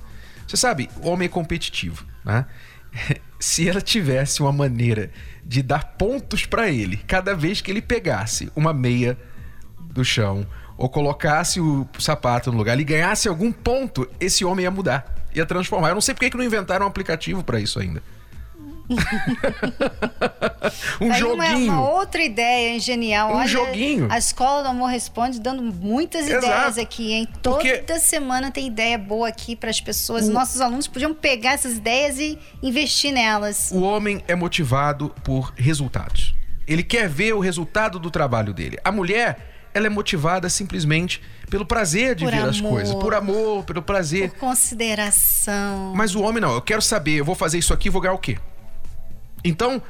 Você 0.47 0.57
sabe, 0.57 0.89
o 1.03 1.09
homem 1.09 1.27
é 1.27 1.29
competitivo, 1.29 2.07
né? 2.25 2.47
Se 3.39 3.69
ela 3.69 3.81
tivesse 3.81 4.41
uma 4.41 4.53
maneira 4.53 5.11
de 5.45 5.63
dar 5.63 5.85
pontos 5.99 6.47
pra 6.47 6.71
ele 6.71 6.97
cada 6.97 7.35
vez 7.35 7.61
que 7.61 7.71
ele 7.71 7.83
pegasse 7.83 8.51
uma 8.57 8.73
meia 8.73 9.19
do 9.79 10.05
chão 10.05 10.47
ou 10.79 10.89
colocasse 10.89 11.61
o 11.61 11.87
sapato 11.99 12.51
no 12.51 12.59
lugar, 12.59 12.75
ele 12.75 12.85
ganhasse 12.85 13.29
algum 13.29 13.53
ponto, 13.53 14.09
esse 14.19 14.45
homem 14.45 14.65
ia 14.65 14.71
mudar, 14.71 15.15
ia 15.35 15.45
transformar. 15.45 15.91
Eu 15.91 15.95
não 15.95 16.01
sei 16.01 16.15
por 16.15 16.21
que 16.21 16.37
não 16.37 16.45
inventaram 16.45 16.87
um 16.87 16.89
aplicativo 16.89 17.45
pra 17.45 17.61
isso 17.61 17.79
ainda. 17.79 18.03
um 21.01 21.07
uma- 21.07 21.15
joguinho. 21.15 21.73
Uma, 21.73 21.91
outra 21.91 22.23
ideia 22.23 22.79
genial. 22.79 23.31
Um 23.33 23.37
Olha, 23.37 23.49
joguinho. 23.49 24.09
A 24.11 24.19
Escola 24.19 24.63
do 24.63 24.69
Amor 24.69 24.89
Responde 24.91 25.41
dando 25.41 25.63
muitas 25.63 26.29
Exato. 26.29 26.47
ideias 26.47 26.79
aqui, 26.79 27.13
hein? 27.13 27.29
Toda 27.43 27.57
Porque- 27.59 27.99
semana 27.99 28.51
tem 28.51 28.67
ideia 28.67 28.99
boa 28.99 29.29
aqui 29.29 29.57
para 29.57 29.71
as 29.71 29.81
pessoas. 29.81 30.29
Nossos 30.29 30.61
alunos 30.61 30.87
podiam 30.87 31.15
pegar 31.15 31.53
essas 31.53 31.77
ideias 31.79 32.19
e 32.19 32.39
investir 32.63 33.13
nelas. 33.13 33.71
O 33.73 33.81
homem 33.83 34.23
é 34.29 34.35
motivado 34.35 35.13
por 35.25 35.53
resultados. 35.57 36.35
Ele 36.67 36.83
quer 36.83 37.09
ver 37.09 37.33
o 37.35 37.41
resultado 37.41 37.99
do 37.99 38.11
trabalho 38.11 38.53
dele. 38.53 38.77
A 38.85 38.91
mulher, 38.91 39.39
ela 39.73 39.87
é 39.87 39.91
motivada 39.91 40.49
simplesmente 40.49 41.23
pelo 41.49 41.65
prazer 41.65 42.17
de 42.17 42.25
Por 42.25 42.33
ver 42.33 42.43
as 42.43 42.59
amor. 42.59 42.71
coisas, 42.73 42.95
por 42.95 43.15
amor, 43.15 43.65
pelo 43.65 43.81
prazer. 43.83 44.31
Por 44.31 44.41
consideração. 44.41 45.93
Mas 45.95 46.15
o 46.17 46.23
homem 46.23 46.41
não, 46.41 46.55
eu 46.55 46.63
quero 46.63 46.83
saber, 46.83 47.17
eu 47.17 47.25
vou 47.25 47.37
fazer 47.37 47.59
isso 47.59 47.73
aqui, 47.73 47.89
vou 47.89 48.01
ganhar 48.01 48.15
o 48.15 48.19
quê? 48.19 48.37
Então, 49.49 49.81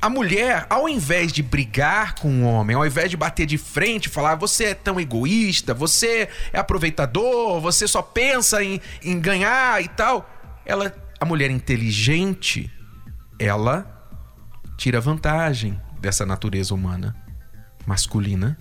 a 0.00 0.08
mulher, 0.08 0.66
ao 0.70 0.88
invés 0.88 1.32
de 1.32 1.42
brigar 1.42 2.14
com 2.14 2.42
o 2.42 2.44
homem, 2.44 2.76
ao 2.76 2.86
invés 2.86 3.10
de 3.10 3.16
bater 3.16 3.46
de 3.46 3.58
frente, 3.58 4.08
falar 4.08 4.36
você 4.36 4.66
é 4.66 4.74
tão 4.74 4.98
egoísta, 5.00 5.74
você 5.74 6.28
é 6.52 6.58
aproveitador, 6.58 7.60
você 7.60 7.86
só 7.86 8.00
pensa 8.00 8.62
em, 8.62 8.80
em 9.02 9.20
ganhar 9.20 9.82
e 9.82 9.88
tal, 9.88 10.30
ela, 10.64 10.94
a 11.20 11.24
mulher 11.24 11.50
inteligente, 11.50 12.70
ela 13.38 13.86
tira 14.76 15.00
vantagem 15.00 15.80
dessa 16.00 16.24
natureza 16.24 16.72
humana 16.72 17.14
masculina 17.84 18.56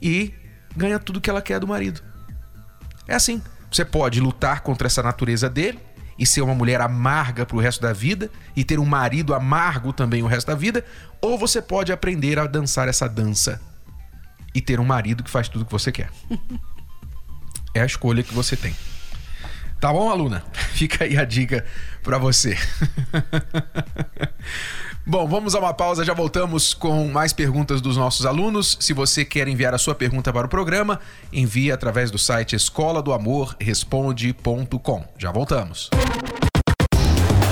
e 0.00 0.32
ganha 0.76 0.98
tudo 0.98 1.20
que 1.20 1.28
ela 1.28 1.42
quer 1.42 1.58
do 1.58 1.66
marido. 1.66 2.02
É 3.06 3.14
assim. 3.14 3.42
Você 3.70 3.84
pode 3.84 4.18
lutar 4.18 4.62
contra 4.62 4.86
essa 4.86 5.02
natureza 5.02 5.48
dele 5.48 5.78
e 6.18 6.26
ser 6.26 6.40
uma 6.40 6.54
mulher 6.54 6.80
amarga 6.80 7.46
pro 7.46 7.58
resto 7.58 7.80
da 7.80 7.92
vida 7.92 8.30
e 8.56 8.64
ter 8.64 8.78
um 8.78 8.84
marido 8.84 9.34
amargo 9.34 9.92
também 9.92 10.22
o 10.22 10.26
resto 10.26 10.48
da 10.48 10.54
vida, 10.54 10.84
ou 11.20 11.38
você 11.38 11.62
pode 11.62 11.92
aprender 11.92 12.38
a 12.38 12.46
dançar 12.46 12.88
essa 12.88 13.08
dança 13.08 13.60
e 14.54 14.60
ter 14.60 14.80
um 14.80 14.84
marido 14.84 15.22
que 15.22 15.30
faz 15.30 15.48
tudo 15.48 15.64
que 15.64 15.72
você 15.72 15.92
quer. 15.92 16.10
É 17.74 17.82
a 17.82 17.86
escolha 17.86 18.22
que 18.22 18.34
você 18.34 18.56
tem. 18.56 18.74
Tá 19.78 19.92
bom, 19.92 20.10
aluna? 20.10 20.42
Fica 20.74 21.04
aí 21.04 21.16
a 21.16 21.24
dica 21.24 21.64
pra 22.02 22.18
você. 22.18 22.56
Bom, 25.08 25.26
vamos 25.26 25.54
a 25.54 25.58
uma 25.58 25.72
pausa, 25.72 26.04
já 26.04 26.12
voltamos 26.12 26.74
com 26.74 27.08
mais 27.08 27.32
perguntas 27.32 27.80
dos 27.80 27.96
nossos 27.96 28.26
alunos. 28.26 28.76
Se 28.78 28.92
você 28.92 29.24
quer 29.24 29.48
enviar 29.48 29.72
a 29.72 29.78
sua 29.78 29.94
pergunta 29.94 30.30
para 30.30 30.46
o 30.46 30.50
programa, 30.50 31.00
envie 31.32 31.72
através 31.72 32.10
do 32.10 32.18
site 32.18 32.54
escola 32.54 33.00
do 33.00 33.14
amor 33.14 33.56
responde.com. 33.58 35.04
Já 35.16 35.32
voltamos. 35.32 35.88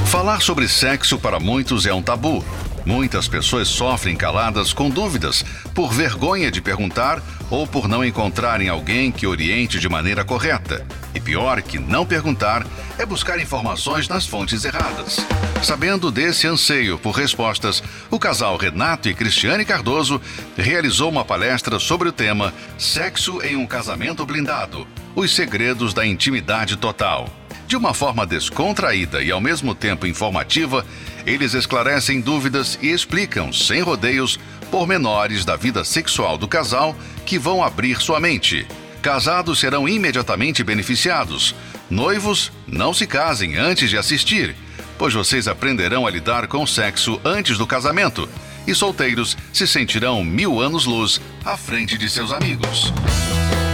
Falar 0.08 0.42
sobre 0.42 0.68
sexo 0.68 1.18
para 1.18 1.40
muitos 1.40 1.86
é 1.86 1.94
um 1.94 2.02
tabu. 2.02 2.44
Muitas 2.84 3.26
pessoas 3.26 3.68
sofrem 3.68 4.16
caladas 4.16 4.74
com 4.74 4.90
dúvidas, 4.90 5.42
por 5.74 5.94
vergonha 5.94 6.50
de 6.50 6.60
perguntar 6.60 7.22
ou 7.50 7.66
por 7.66 7.88
não 7.88 8.04
encontrarem 8.04 8.68
alguém 8.68 9.10
que 9.10 9.26
oriente 9.26 9.80
de 9.80 9.88
maneira 9.88 10.26
correta. 10.26 10.86
Pior 11.26 11.60
que 11.60 11.76
não 11.76 12.06
perguntar 12.06 12.64
é 12.96 13.04
buscar 13.04 13.40
informações 13.40 14.08
nas 14.08 14.24
fontes 14.24 14.64
erradas. 14.64 15.16
Sabendo 15.60 16.08
desse 16.08 16.46
anseio 16.46 16.96
por 17.00 17.10
respostas, 17.10 17.82
o 18.08 18.16
casal 18.16 18.56
Renato 18.56 19.08
e 19.08 19.14
Cristiane 19.14 19.64
Cardoso 19.64 20.22
realizou 20.56 21.10
uma 21.10 21.24
palestra 21.24 21.80
sobre 21.80 22.08
o 22.08 22.12
tema 22.12 22.54
Sexo 22.78 23.42
em 23.42 23.56
um 23.56 23.66
casamento 23.66 24.24
blindado: 24.24 24.86
Os 25.16 25.34
segredos 25.34 25.92
da 25.92 26.06
intimidade 26.06 26.76
total. 26.76 27.28
De 27.66 27.76
uma 27.76 27.92
forma 27.92 28.24
descontraída 28.24 29.20
e 29.20 29.32
ao 29.32 29.40
mesmo 29.40 29.74
tempo 29.74 30.06
informativa, 30.06 30.86
eles 31.26 31.54
esclarecem 31.54 32.20
dúvidas 32.20 32.78
e 32.80 32.92
explicam, 32.92 33.52
sem 33.52 33.82
rodeios, 33.82 34.38
pormenores 34.70 35.44
da 35.44 35.56
vida 35.56 35.82
sexual 35.82 36.38
do 36.38 36.46
casal 36.46 36.94
que 37.24 37.36
vão 37.36 37.64
abrir 37.64 38.00
sua 38.00 38.20
mente. 38.20 38.64
Casados 39.06 39.60
serão 39.60 39.88
imediatamente 39.88 40.64
beneficiados. 40.64 41.54
Noivos, 41.88 42.50
não 42.66 42.92
se 42.92 43.06
casem 43.06 43.56
antes 43.56 43.88
de 43.88 43.96
assistir, 43.96 44.56
pois 44.98 45.14
vocês 45.14 45.46
aprenderão 45.46 46.08
a 46.08 46.10
lidar 46.10 46.48
com 46.48 46.64
o 46.64 46.66
sexo 46.66 47.20
antes 47.24 47.56
do 47.56 47.68
casamento. 47.68 48.28
E 48.66 48.74
solteiros 48.74 49.36
se 49.52 49.64
sentirão 49.64 50.24
mil 50.24 50.60
anos-luz 50.60 51.20
à 51.44 51.56
frente 51.56 51.96
de 51.96 52.10
seus 52.10 52.32
amigos. 52.32 52.92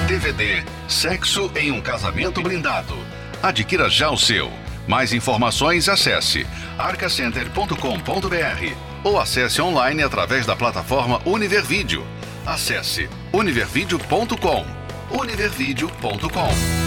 DVD 0.07 0.63
Sexo 0.87 1.51
em 1.57 1.73
um 1.73 1.81
Casamento 1.81 2.43
Blindado. 2.43 2.95
Adquira 3.43 3.89
já 3.89 4.11
o 4.11 4.19
seu. 4.19 4.53
Mais 4.87 5.15
informações 5.15 5.89
acesse 5.89 6.47
arcacenter.com.br 6.77 8.75
ou 9.03 9.19
acesse 9.19 9.63
online 9.63 10.03
através 10.03 10.45
da 10.45 10.55
plataforma 10.55 11.23
Univervídeo. 11.25 12.07
Acesse 12.45 13.09
univervideo.com. 13.33 14.82
univervideo.com. 15.19 16.83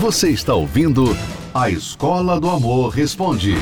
Você 0.00 0.30
está 0.30 0.54
ouvindo 0.54 1.16
A 1.54 1.70
Escola 1.70 2.40
do 2.40 2.50
Amor 2.50 2.88
Responde, 2.90 3.54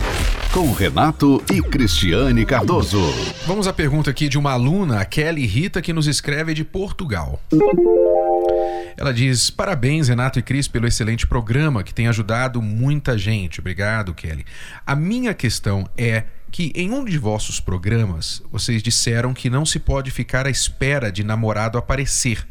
com 0.52 0.73
Renato 0.73 1.43
e 1.52 1.61
Cristiane 1.61 2.47
Cardoso. 2.47 3.00
Vamos 3.47 3.67
à 3.69 3.73
pergunta 3.73 4.11
aqui 4.11 4.29
de 4.29 4.38
uma 4.38 4.52
aluna, 4.52 5.00
a 5.00 5.05
Kelly 5.05 5.47
Rita, 5.47 5.83
que 5.83 5.93
nos 5.93 6.07
escreve 6.07 6.55
de 6.55 6.64
Portugal. 6.64 7.40
Ela 9.00 9.14
diz: 9.14 9.49
Parabéns, 9.49 10.09
Renato 10.09 10.38
e 10.38 10.42
Cris, 10.42 10.69
pelo 10.69 10.87
excelente 10.87 11.26
programa 11.26 11.83
que 11.83 11.95
tem 11.95 12.07
ajudado 12.07 12.61
muita 12.61 13.16
gente. 13.16 13.59
Obrigado, 13.59 14.12
Kelly. 14.12 14.45
A 14.87 14.95
minha 14.95 15.33
questão 15.33 15.88
é 15.97 16.25
que 16.50 16.71
em 16.75 16.90
um 16.92 17.02
de 17.02 17.16
vossos 17.16 17.61
programas 17.61 18.42
vocês 18.52 18.83
disseram 18.83 19.33
que 19.33 19.49
não 19.49 19.64
se 19.64 19.78
pode 19.78 20.11
ficar 20.11 20.47
à 20.47 20.50
espera 20.50 21.11
de 21.11 21.25
namorado 21.25 21.78
aparecer, 21.78 22.47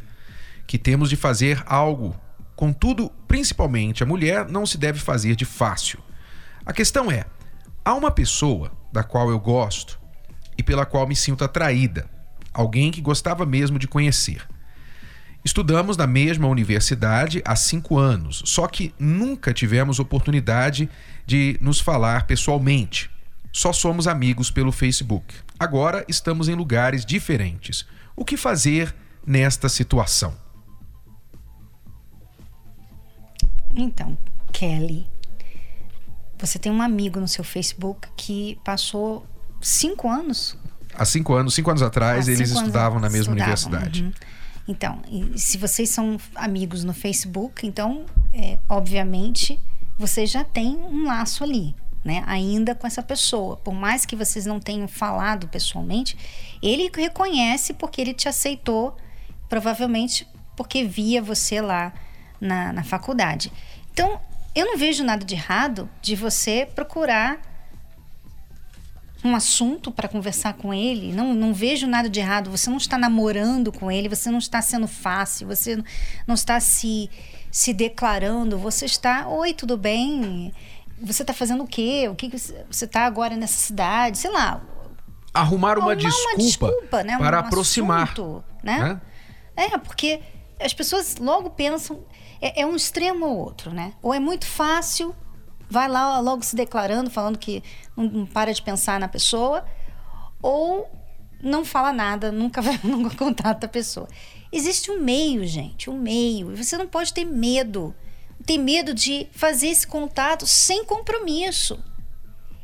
que 0.66 0.80
temos 0.80 1.12
de 1.12 1.16
fazer 1.16 1.62
algo. 1.68 2.20
Contudo, 2.56 3.12
principalmente 3.28 4.02
a 4.02 4.08
mulher 4.08 4.50
não 4.50 4.66
se 4.66 4.80
deve 4.80 4.98
fazer 4.98 5.36
de 5.36 5.46
fácil. 5.46 6.00
A 6.66 6.74
questão 6.74 7.12
é: 7.12 7.26
há 7.86 7.94
uma 7.94 8.10
pessoa 8.10 8.72
da 8.92 9.04
qual 9.04 9.30
eu 9.30 9.40
gosto 9.40 10.00
e 10.58 10.64
pela 10.64 10.84
qual 10.84 11.08
me 11.08 11.16
sinto 11.16 11.44
atraída, 11.44 12.10
alguém 12.52 12.90
que 12.90 13.02
gostava 13.02 13.46
mesmo 13.46 13.78
de 13.78 13.88
conhecer. 13.88 14.48
Estudamos 15.44 15.96
na 15.96 16.06
mesma 16.06 16.48
universidade 16.48 17.42
há 17.46 17.56
cinco 17.56 17.98
anos, 17.98 18.44
só 18.46 18.68
que 18.68 18.94
nunca 19.00 19.54
tivemos 19.54 20.00
oportunidade 20.00 20.90
de 21.26 21.58
nos 21.62 21.80
falar 21.80 22.28
pessoalmente. 22.28 23.10
Só 23.52 23.72
somos 23.74 24.08
amigos 24.08 24.52
pelo 24.52 24.72
Facebook. 24.72 25.34
Agora 25.58 26.06
estamos 26.08 26.50
em 26.50 26.56
lugares 26.56 27.06
diferentes. 27.06 27.86
O 28.16 28.26
que 28.26 28.38
fazer 28.38 28.94
nesta 29.26 29.70
situação? 29.70 30.36
Então, 33.74 34.18
Kelly, 34.52 35.08
você 36.38 36.60
tem 36.60 36.72
um 36.72 36.82
amigo 36.82 37.20
no 37.20 37.28
seu 37.28 37.44
Facebook 37.44 38.08
que 38.16 38.60
passou 38.64 39.26
cinco 39.62 40.10
anos 40.10 40.58
Há 40.98 41.06
cinco 41.06 41.34
anos, 41.34 41.54
cinco 41.54 41.70
anos 41.70 41.82
atrás, 41.82 42.28
eles 42.28 42.52
anos 42.52 42.62
estudavam 42.62 43.00
na 43.00 43.10
mesma 43.10 43.34
estudavam, 43.34 43.44
universidade. 43.44 44.04
uhum. 44.04 44.12
Então, 44.70 45.02
se 45.36 45.58
vocês 45.58 45.90
são 45.90 46.20
amigos 46.36 46.84
no 46.84 46.94
Facebook, 46.94 47.66
então, 47.66 48.06
é, 48.32 48.60
obviamente, 48.70 49.60
vocês 49.98 50.30
já 50.30 50.44
têm 50.44 50.76
um 50.76 51.08
laço 51.08 51.44
ali, 51.44 51.74
né? 52.06 52.24
Ainda 52.28 52.76
com 52.76 52.86
essa 52.86 53.02
pessoa. 53.02 53.58
Por 53.58 53.74
mais 53.74 54.06
que 54.06 54.16
vocês 54.16 54.46
não 54.46 54.60
tenham 54.60 54.88
falado 54.88 55.48
pessoalmente, 55.48 56.16
ele 56.62 56.88
reconhece 56.96 57.74
porque 57.74 58.00
ele 58.00 58.14
te 58.14 58.30
aceitou, 58.30 58.96
provavelmente 59.50 60.28
porque 60.56 60.84
via 60.84 61.20
você 61.20 61.60
lá 61.60 61.92
na, 62.40 62.72
na 62.72 62.84
faculdade. 62.84 63.52
Então, 63.92 64.22
eu 64.54 64.68
não 64.68 64.78
vejo 64.78 65.04
nada 65.04 65.26
de 65.26 65.34
errado 65.34 65.90
de 66.00 66.16
você 66.16 66.70
procurar 66.76 67.42
um 69.24 69.36
assunto 69.36 69.92
para 69.92 70.08
conversar 70.08 70.54
com 70.54 70.74
ele. 70.74 71.12
Não, 71.14 71.34
não 71.34 71.54
vejo 71.54 71.88
nada 71.88 72.10
de 72.10 72.20
errado. 72.20 72.50
Você 72.50 72.70
não 72.70 72.78
está 72.78 72.98
namorando 72.98 73.72
com 73.72 73.92
ele, 73.92 74.08
você 74.10 74.32
não 74.32 74.40
está 74.40 74.62
sendo 74.62 74.88
fácil, 74.88 75.48
você 75.48 75.84
não 76.28 76.36
está 76.36 76.60
se 76.60 77.10
se 77.52 77.74
declarando, 77.74 78.60
você 78.60 78.86
está, 78.86 79.28
oi, 79.28 79.54
tudo 79.56 79.76
bem? 79.76 80.54
Você 81.02 81.24
está 81.24 81.34
fazendo 81.34 81.64
o 81.64 81.68
quê? 81.68 82.08
O 82.08 82.16
que 82.16 82.30
você 82.30 82.86
está 82.86 83.06
agora 83.06 83.36
nessa 83.36 83.56
cidade? 83.58 84.20
Sei 84.20 84.30
lá. 84.30 84.62
Arrumar 85.34 85.78
uma 85.80 85.92
Arrumar 85.92 85.96
desculpa, 85.96 86.30
uma 86.30 86.38
desculpa, 86.38 87.04
né? 87.04 87.18
para 87.18 87.38
Um 87.38 87.40
aproximar. 87.40 88.04
assunto, 88.04 88.44
né? 88.64 88.80
né? 88.80 89.02
É, 89.56 89.78
porque 89.78 90.20
as 90.60 90.74
pessoas 90.74 91.18
logo 91.18 91.50
pensam. 91.50 92.04
É, 92.42 92.62
é 92.62 92.66
um 92.66 92.76
extremo 92.76 93.26
ou 93.26 93.38
outro, 93.38 93.72
né? 93.74 93.94
Ou 94.02 94.14
é 94.14 94.20
muito 94.20 94.46
fácil, 94.46 95.16
vai 95.70 95.88
lá 95.88 96.20
logo 96.20 96.44
se 96.44 96.56
declarando, 96.56 97.10
falando 97.10 97.38
que 97.38 97.64
não, 97.96 98.26
para 98.26 98.54
de 98.54 98.62
pensar 98.62 99.00
na 99.00 99.08
pessoa, 99.08 99.66
ou 100.42 100.90
não 101.42 101.64
fala 101.64 101.94
nada, 101.94 102.32
nunca 102.32 102.62
vai, 102.64 102.80
nunca 102.84 103.16
contata 103.16 103.66
a 103.66 103.70
pessoa. 103.70 104.08
Existe 104.52 104.90
um 104.90 105.00
meio, 105.00 105.46
gente, 105.46 105.90
um 105.90 105.98
meio. 105.98 106.52
E 106.52 106.64
você 106.64 106.78
não 106.78 106.88
pode 106.88 107.14
ter 107.14 107.26
medo. 107.26 107.94
Ter 108.46 108.58
medo 108.58 108.94
de 108.94 109.28
fazer 109.32 109.68
esse 109.68 109.86
contato 109.86 110.48
sem 110.48 110.84
compromisso. 110.84 111.80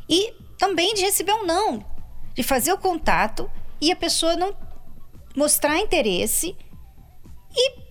E 0.10 0.34
também 0.58 0.94
de 0.96 1.02
receber 1.02 1.34
um 1.34 1.46
não. 1.46 1.86
De 2.34 2.42
fazer 2.42 2.74
o 2.74 2.78
contato 2.78 3.50
e 3.80 3.92
a 3.92 3.96
pessoa 3.96 4.36
não 4.36 4.56
mostrar 5.36 5.80
interesse 5.80 6.56
e 7.56 7.85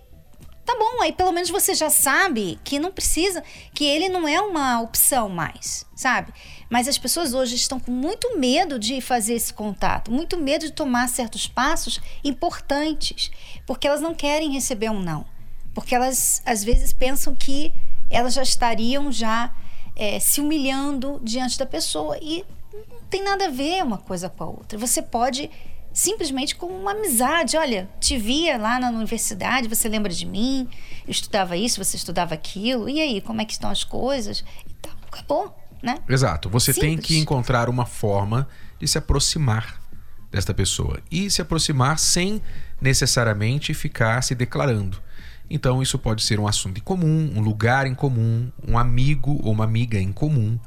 tá 0.65 0.75
bom, 0.77 1.01
aí 1.01 1.13
pelo 1.13 1.31
menos 1.31 1.49
você 1.49 1.75
já 1.75 1.89
sabe 1.89 2.59
que 2.63 2.79
não 2.79 2.91
precisa, 2.91 3.43
que 3.73 3.85
ele 3.85 4.09
não 4.09 4.27
é 4.27 4.41
uma 4.41 4.81
opção 4.81 5.29
mais, 5.29 5.85
sabe? 5.95 6.33
Mas 6.69 6.87
as 6.87 6.97
pessoas 6.97 7.33
hoje 7.33 7.55
estão 7.55 7.79
com 7.79 7.91
muito 7.91 8.37
medo 8.37 8.79
de 8.79 8.99
fazer 8.99 9.35
esse 9.35 9.53
contato, 9.53 10.11
muito 10.11 10.37
medo 10.37 10.65
de 10.65 10.71
tomar 10.71 11.07
certos 11.07 11.47
passos 11.47 12.01
importantes, 12.23 13.31
porque 13.67 13.87
elas 13.87 14.01
não 14.01 14.15
querem 14.15 14.51
receber 14.51 14.89
um 14.89 14.99
não. 14.99 15.25
Porque 15.73 15.93
elas 15.93 16.41
às 16.45 16.63
vezes 16.63 16.91
pensam 16.91 17.35
que 17.35 17.71
elas 18.09 18.33
já 18.33 18.41
estariam 18.41 19.11
já 19.11 19.53
é, 19.95 20.19
se 20.19 20.41
humilhando 20.41 21.19
diante 21.23 21.59
da 21.59 21.65
pessoa 21.65 22.17
e 22.21 22.43
não 22.73 22.99
tem 23.09 23.23
nada 23.23 23.45
a 23.45 23.51
ver 23.51 23.83
uma 23.83 23.97
coisa 23.97 24.29
com 24.29 24.43
a 24.43 24.47
outra. 24.47 24.79
Você 24.79 25.01
pode 25.01 25.49
simplesmente 25.95 26.55
como 26.55 26.77
uma 26.77 26.91
amizade. 26.91 27.55
Olha, 27.55 27.89
te 28.01 28.17
via 28.17 28.57
lá 28.57 28.77
na 28.79 28.89
universidade, 28.89 29.69
você 29.69 29.87
lembra 29.87 30.11
de 30.11 30.25
mim? 30.25 30.67
Eu 31.07 31.11
estudava 31.11 31.55
isso, 31.55 31.83
você 31.83 31.95
estudava 31.95 32.35
aquilo. 32.35 32.89
E 32.89 32.99
aí, 32.99 33.21
como 33.21 33.41
é 33.41 33.45
que 33.45 33.53
estão 33.53 33.69
as 33.69 33.83
coisas? 33.85 34.43
Então, 34.69 34.91
acabou, 35.07 35.57
né? 35.81 35.99
Exato. 36.07 36.49
Você 36.49 36.73
tem 36.73 36.91
Simples. 36.91 37.07
que 37.07 37.17
encontrar 37.17 37.69
uma 37.69 37.85
forma 37.85 38.47
de 38.77 38.87
se 38.87 38.97
aproximar 38.97 39.81
desta 40.29 40.53
pessoa 40.53 40.99
e 41.09 41.31
se 41.31 41.41
aproximar 41.41 41.97
sem 41.97 42.41
necessariamente 42.81 43.73
ficar 43.73 44.21
se 44.21 44.35
declarando. 44.35 45.01
Então, 45.49 45.81
isso 45.81 45.97
pode 45.97 46.23
ser 46.23 46.39
um 46.39 46.47
assunto 46.47 46.77
em 46.77 46.81
comum, 46.81 47.31
um 47.33 47.39
lugar 47.39 47.87
em 47.87 47.95
comum, 47.95 48.51
um 48.67 48.77
amigo 48.77 49.39
ou 49.43 49.53
uma 49.53 49.63
amiga 49.63 49.97
em 49.97 50.11
comum, 50.11 50.59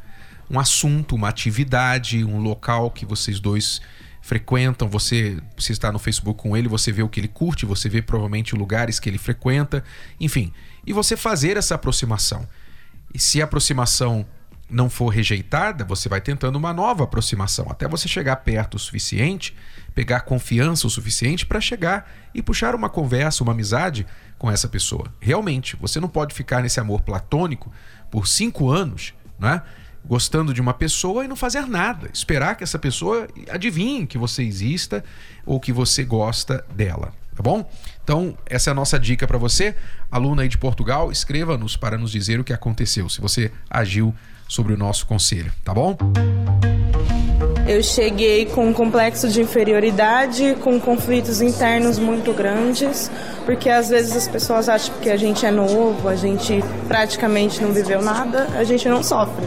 um 0.51 0.59
assunto, 0.59 1.17
uma 1.17 1.29
atividade, 1.29 2.25
um 2.25 2.39
local 2.39 2.91
que 2.91 3.05
vocês 3.05 3.41
dois 3.41 3.83
frequentam. 4.29 4.89
Você, 4.89 5.39
se 5.57 5.73
está 5.73 5.91
no 5.91 5.99
Facebook 5.99 6.41
com 6.41 6.55
ele, 6.55 6.69
você 6.69 6.93
vê 6.93 7.03
o 7.03 7.09
que 7.09 7.19
ele 7.19 7.29
curte, 7.29 7.65
você 7.65 7.89
vê 7.89 8.03
provavelmente 8.03 8.55
lugares 8.55 9.01
que 9.01 9.09
ele 9.09 9.19
frequenta, 9.19 9.83
enfim. 10.21 10.53
E 10.87 10.93
você 10.93 11.17
fazer 11.17 11.57
essa 11.57 11.75
aproximação. 11.75 12.47
E 13.13 13.19
se 13.19 13.41
a 13.41 13.45
aproximação 13.45 14.27
não 14.71 14.91
for 14.91 15.09
rejeitada, 15.09 15.83
você 15.83 16.11
vai 16.11 16.21
tentando 16.21 16.57
uma 16.57 16.75
nova 16.75 17.05
aproximação, 17.05 17.69
até 17.71 17.89
você 17.89 18.07
chegar 18.07 18.37
perto 18.37 18.75
o 18.75 18.79
suficiente, 18.79 19.57
pegar 19.95 20.21
confiança 20.21 20.87
o 20.87 20.91
suficiente 20.91 21.47
para 21.47 21.59
chegar 21.59 22.13
e 22.35 22.43
puxar 22.43 22.75
uma 22.75 22.91
conversa, 22.91 23.43
uma 23.43 23.53
amizade 23.53 24.07
com 24.39 24.51
essa 24.51 24.69
pessoa. 24.69 25.07
Realmente, 25.19 25.75
você 25.77 25.99
não 25.99 26.09
pode 26.09 26.35
ficar 26.35 26.63
nesse 26.63 26.79
amor 26.79 27.01
platônico 27.01 27.73
por 28.11 28.29
cinco 28.29 28.69
anos, 28.69 29.15
né? 29.39 29.63
Gostando 30.09 30.55
de 30.55 30.61
uma 30.61 30.73
pessoa 30.73 31.25
e 31.25 31.29
não 31.29 31.37
fazer 31.37 31.67
nada. 31.67 32.09
Esperar 32.13 32.57
que 32.57 32.65
essa 32.65 32.79
pessoa 32.79 33.29
adivinhe 33.51 34.07
que 34.07 34.17
você 34.17 34.43
exista 34.43 35.05
ou 35.45 35.61
que 35.61 35.73
você 35.73 36.03
gosta 36.03 36.65
dela. 36.75 37.13
Tá 37.37 37.43
bom? 37.43 37.71
Então, 38.03 38.37
essa 38.47 38.71
é 38.71 38.73
a 38.73 38.75
nossa 38.75 38.99
dica 38.99 39.27
para 39.27 39.39
você. 39.39 39.77
Aluna 40.11 40.43
aí 40.43 40.49
de 40.49 40.59
Portugal, 40.59 41.13
escreva-nos 41.13 41.77
para 41.77 41.97
nos 41.97 42.11
dizer 42.11 42.41
o 42.41 42.45
que 42.45 42.53
aconteceu, 42.53 43.09
se 43.09 43.21
você 43.21 43.53
agiu 43.71 44.13
sobre 44.49 44.73
o 44.73 44.77
nosso 44.77 45.07
conselho, 45.07 45.53
tá 45.63 45.73
bom? 45.75 45.97
Eu 47.69 47.83
cheguei 47.83 48.47
com 48.47 48.67
um 48.67 48.73
complexo 48.73 49.29
de 49.29 49.43
inferioridade, 49.43 50.57
com 50.65 50.81
conflitos 50.81 51.43
internos 51.43 51.99
muito 51.99 52.33
grandes, 52.33 53.11
porque 53.45 53.69
às 53.69 53.91
vezes 53.91 54.17
as 54.17 54.27
pessoas 54.27 54.71
acham 54.71 54.99
que 55.01 55.11
a 55.11 55.17
gente 55.19 55.45
é 55.45 55.51
novo, 55.51 56.09
a 56.09 56.17
gente 56.17 56.65
praticamente 56.89 57.63
não 57.63 57.71
viveu 57.73 58.01
nada, 58.01 58.49
a 58.57 58.65
gente 58.65 58.89
não 58.89 59.03
sofre. 59.03 59.47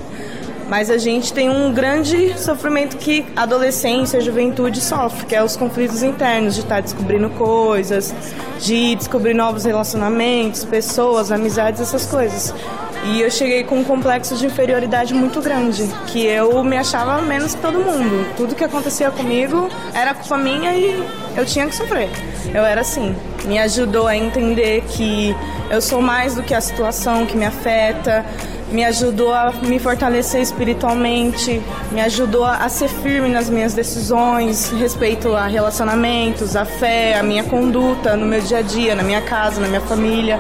Mas 0.71 0.89
a 0.89 0.97
gente 0.97 1.33
tem 1.33 1.49
um 1.49 1.73
grande 1.73 2.39
sofrimento 2.39 2.95
que 2.95 3.25
adolescência, 3.35 4.19
a 4.19 4.21
juventude 4.21 4.79
sofre, 4.79 5.25
que 5.25 5.35
é 5.35 5.43
os 5.43 5.57
conflitos 5.57 6.01
internos, 6.01 6.55
de 6.55 6.61
estar 6.61 6.81
descobrindo 6.81 7.29
coisas, 7.31 8.15
de 8.57 8.95
descobrir 8.95 9.33
novos 9.33 9.65
relacionamentos, 9.65 10.63
pessoas, 10.63 11.29
amizades, 11.29 11.81
essas 11.81 12.05
coisas. 12.05 12.55
E 13.03 13.19
eu 13.19 13.29
cheguei 13.29 13.65
com 13.65 13.79
um 13.79 13.83
complexo 13.83 14.37
de 14.37 14.45
inferioridade 14.45 15.13
muito 15.13 15.41
grande, 15.41 15.83
que 16.07 16.25
eu 16.25 16.63
me 16.63 16.77
achava 16.77 17.21
menos 17.21 17.53
que 17.53 17.61
todo 17.61 17.77
mundo. 17.79 18.25
Tudo 18.37 18.55
que 18.55 18.63
acontecia 18.63 19.11
comigo 19.11 19.67
era 19.93 20.13
culpa 20.13 20.37
minha 20.37 20.73
e 20.73 21.03
eu 21.35 21.45
tinha 21.45 21.67
que 21.67 21.75
sofrer. 21.75 22.07
Eu 22.53 22.63
era 22.63 22.79
assim. 22.79 23.13
Me 23.43 23.59
ajudou 23.59 24.07
a 24.07 24.15
entender 24.15 24.85
que 24.87 25.35
eu 25.69 25.81
sou 25.81 26.01
mais 26.01 26.33
do 26.35 26.43
que 26.43 26.53
a 26.53 26.61
situação 26.61 27.25
que 27.25 27.35
me 27.35 27.45
afeta, 27.45 28.25
me 28.71 28.85
ajudou 28.85 29.33
a 29.33 29.51
me 29.51 29.77
fortalecer 29.79 30.41
espiritualmente, 30.41 31.61
me 31.91 32.01
ajudou 32.01 32.45
a 32.45 32.67
ser 32.69 32.87
firme 32.87 33.27
nas 33.27 33.49
minhas 33.49 33.73
decisões, 33.73 34.69
respeito 34.71 35.35
a 35.35 35.45
relacionamentos, 35.45 36.55
a 36.55 36.63
fé, 36.63 37.17
a 37.17 37.23
minha 37.23 37.43
conduta 37.43 38.15
no 38.15 38.25
meu 38.25 38.39
dia 38.41 38.59
a 38.59 38.61
dia, 38.61 38.95
na 38.95 39.03
minha 39.03 39.21
casa, 39.21 39.59
na 39.59 39.67
minha 39.67 39.81
família. 39.81 40.39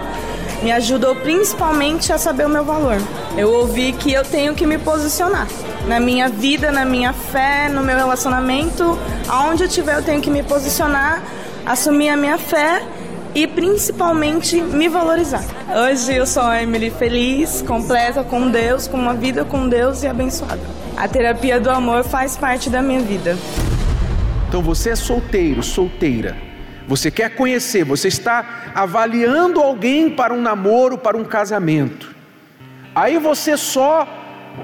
Me 0.63 0.71
ajudou 0.71 1.15
principalmente 1.15 2.13
a 2.13 2.17
saber 2.17 2.45
o 2.45 2.49
meu 2.49 2.63
valor. 2.63 2.97
Eu 3.37 3.51
ouvi 3.51 3.91
que 3.93 4.13
eu 4.13 4.23
tenho 4.23 4.53
que 4.53 4.65
me 4.65 4.77
posicionar 4.77 5.47
na 5.87 5.99
minha 5.99 6.29
vida, 6.29 6.71
na 6.71 6.85
minha 6.85 7.11
fé, 7.11 7.67
no 7.67 7.81
meu 7.81 7.97
relacionamento, 7.97 8.97
aonde 9.27 9.63
eu 9.63 9.67
estiver 9.67 9.97
eu 9.97 10.03
tenho 10.03 10.21
que 10.21 10.29
me 10.29 10.43
posicionar, 10.43 11.21
assumir 11.65 12.09
a 12.09 12.17
minha 12.17 12.37
fé 12.37 12.81
e 13.33 13.47
principalmente 13.47 14.61
me 14.61 14.87
valorizar. 14.87 15.43
Hoje 15.69 16.15
eu 16.15 16.25
sou 16.25 16.43
a 16.43 16.61
Emily 16.61 16.89
feliz, 16.89 17.61
completa 17.61 18.23
com 18.23 18.49
Deus, 18.49 18.87
com 18.87 18.97
uma 18.97 19.13
vida 19.13 19.45
com 19.45 19.69
Deus 19.69 20.03
e 20.03 20.07
abençoada. 20.07 20.61
A 20.97 21.07
terapia 21.07 21.59
do 21.59 21.69
amor 21.69 22.03
faz 22.03 22.35
parte 22.35 22.69
da 22.69 22.81
minha 22.81 22.99
vida. 22.99 23.37
Então 24.47 24.61
você 24.61 24.89
é 24.89 24.95
solteiro, 24.95 25.63
solteira. 25.63 26.35
Você 26.87 27.09
quer 27.09 27.33
conhecer, 27.35 27.85
você 27.85 28.09
está 28.09 28.73
avaliando 28.75 29.61
alguém 29.61 30.09
para 30.09 30.33
um 30.33 30.41
namoro, 30.41 30.97
para 30.97 31.15
um 31.15 31.23
casamento. 31.23 32.13
Aí 32.93 33.17
você 33.17 33.55
só 33.55 34.05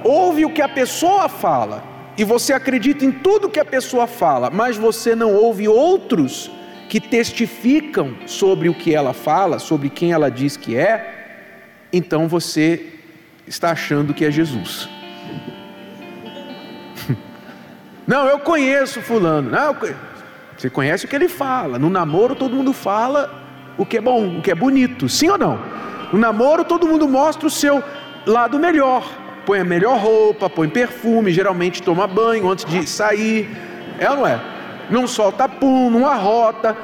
ouve 0.03 0.43
o 0.43 0.49
que 0.49 0.61
a 0.61 0.67
pessoa 0.67 1.29
fala 1.29 1.83
e 2.17 2.25
você 2.25 2.51
acredita 2.51 3.05
em 3.05 3.11
tudo 3.11 3.49
que 3.49 3.59
a 3.59 3.65
pessoa 3.65 4.07
fala, 4.07 4.49
mas 4.49 4.75
você 4.75 5.15
não 5.15 5.33
ouve 5.33 5.69
outros 5.69 6.51
que 6.89 6.99
testificam 6.99 8.15
sobre 8.25 8.69
o 8.69 8.73
que 8.73 8.95
ela 8.95 9.13
fala, 9.13 9.59
sobre 9.59 9.89
quem 9.89 10.11
ela 10.11 10.31
diz 10.31 10.55
que 10.55 10.75
é, 10.75 11.15
então 11.91 12.27
você 12.27 12.93
está 13.45 13.71
achando 13.71 14.13
que 14.13 14.25
é 14.25 14.31
Jesus. 14.31 14.89
Não, 18.05 18.25
eu 18.25 18.39
conheço 18.39 19.01
fulano. 19.01 19.49
Não. 19.51 19.75
Você 20.57 20.69
conhece 20.69 21.05
o 21.05 21.07
que 21.07 21.15
ele 21.15 21.29
fala. 21.29 21.77
No 21.77 21.89
namoro 21.89 22.35
todo 22.35 22.55
mundo 22.55 22.73
fala 22.73 23.43
o 23.77 23.85
que 23.85 23.97
é 23.97 24.01
bom, 24.01 24.37
o 24.39 24.41
que 24.41 24.49
é 24.49 24.55
bonito. 24.55 25.07
Sim 25.07 25.29
ou 25.29 25.37
não? 25.37 25.59
No 26.11 26.17
namoro 26.17 26.63
todo 26.63 26.87
mundo 26.87 27.07
mostra 27.07 27.45
o 27.47 27.51
seu 27.51 27.83
lado 28.25 28.57
melhor. 28.57 29.07
Põe 29.45 29.59
a 29.59 29.63
melhor 29.63 29.99
roupa, 29.99 30.49
põe 30.49 30.67
perfume, 30.67 31.31
geralmente 31.31 31.83
toma 31.83 32.07
banho 32.07 32.49
antes 32.49 32.65
de 32.65 32.87
sair. 32.87 33.49
É 33.99 34.09
ou 34.09 34.17
não 34.17 34.27
é? 34.27 34.56
Não 34.89 35.07
solta 35.07 35.47
pum, 35.47 35.89
não 35.89 36.07
arrota. 36.07 36.75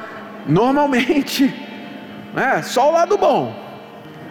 Normalmente, 0.45 1.53
é 2.35 2.61
só 2.61 2.89
o 2.89 2.93
lado 2.93 3.17
bom. 3.17 3.55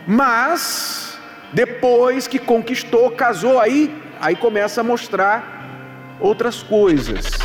Mas 0.07 1.19
depois 1.53 2.27
que 2.27 2.39
conquistou, 2.39 3.11
casou 3.11 3.61
aí, 3.61 3.95
aí 4.21 4.35
começa 4.35 4.81
a 4.81 4.85
mostrar 4.85 6.17
outras 6.21 6.63
coisas. 6.63 7.42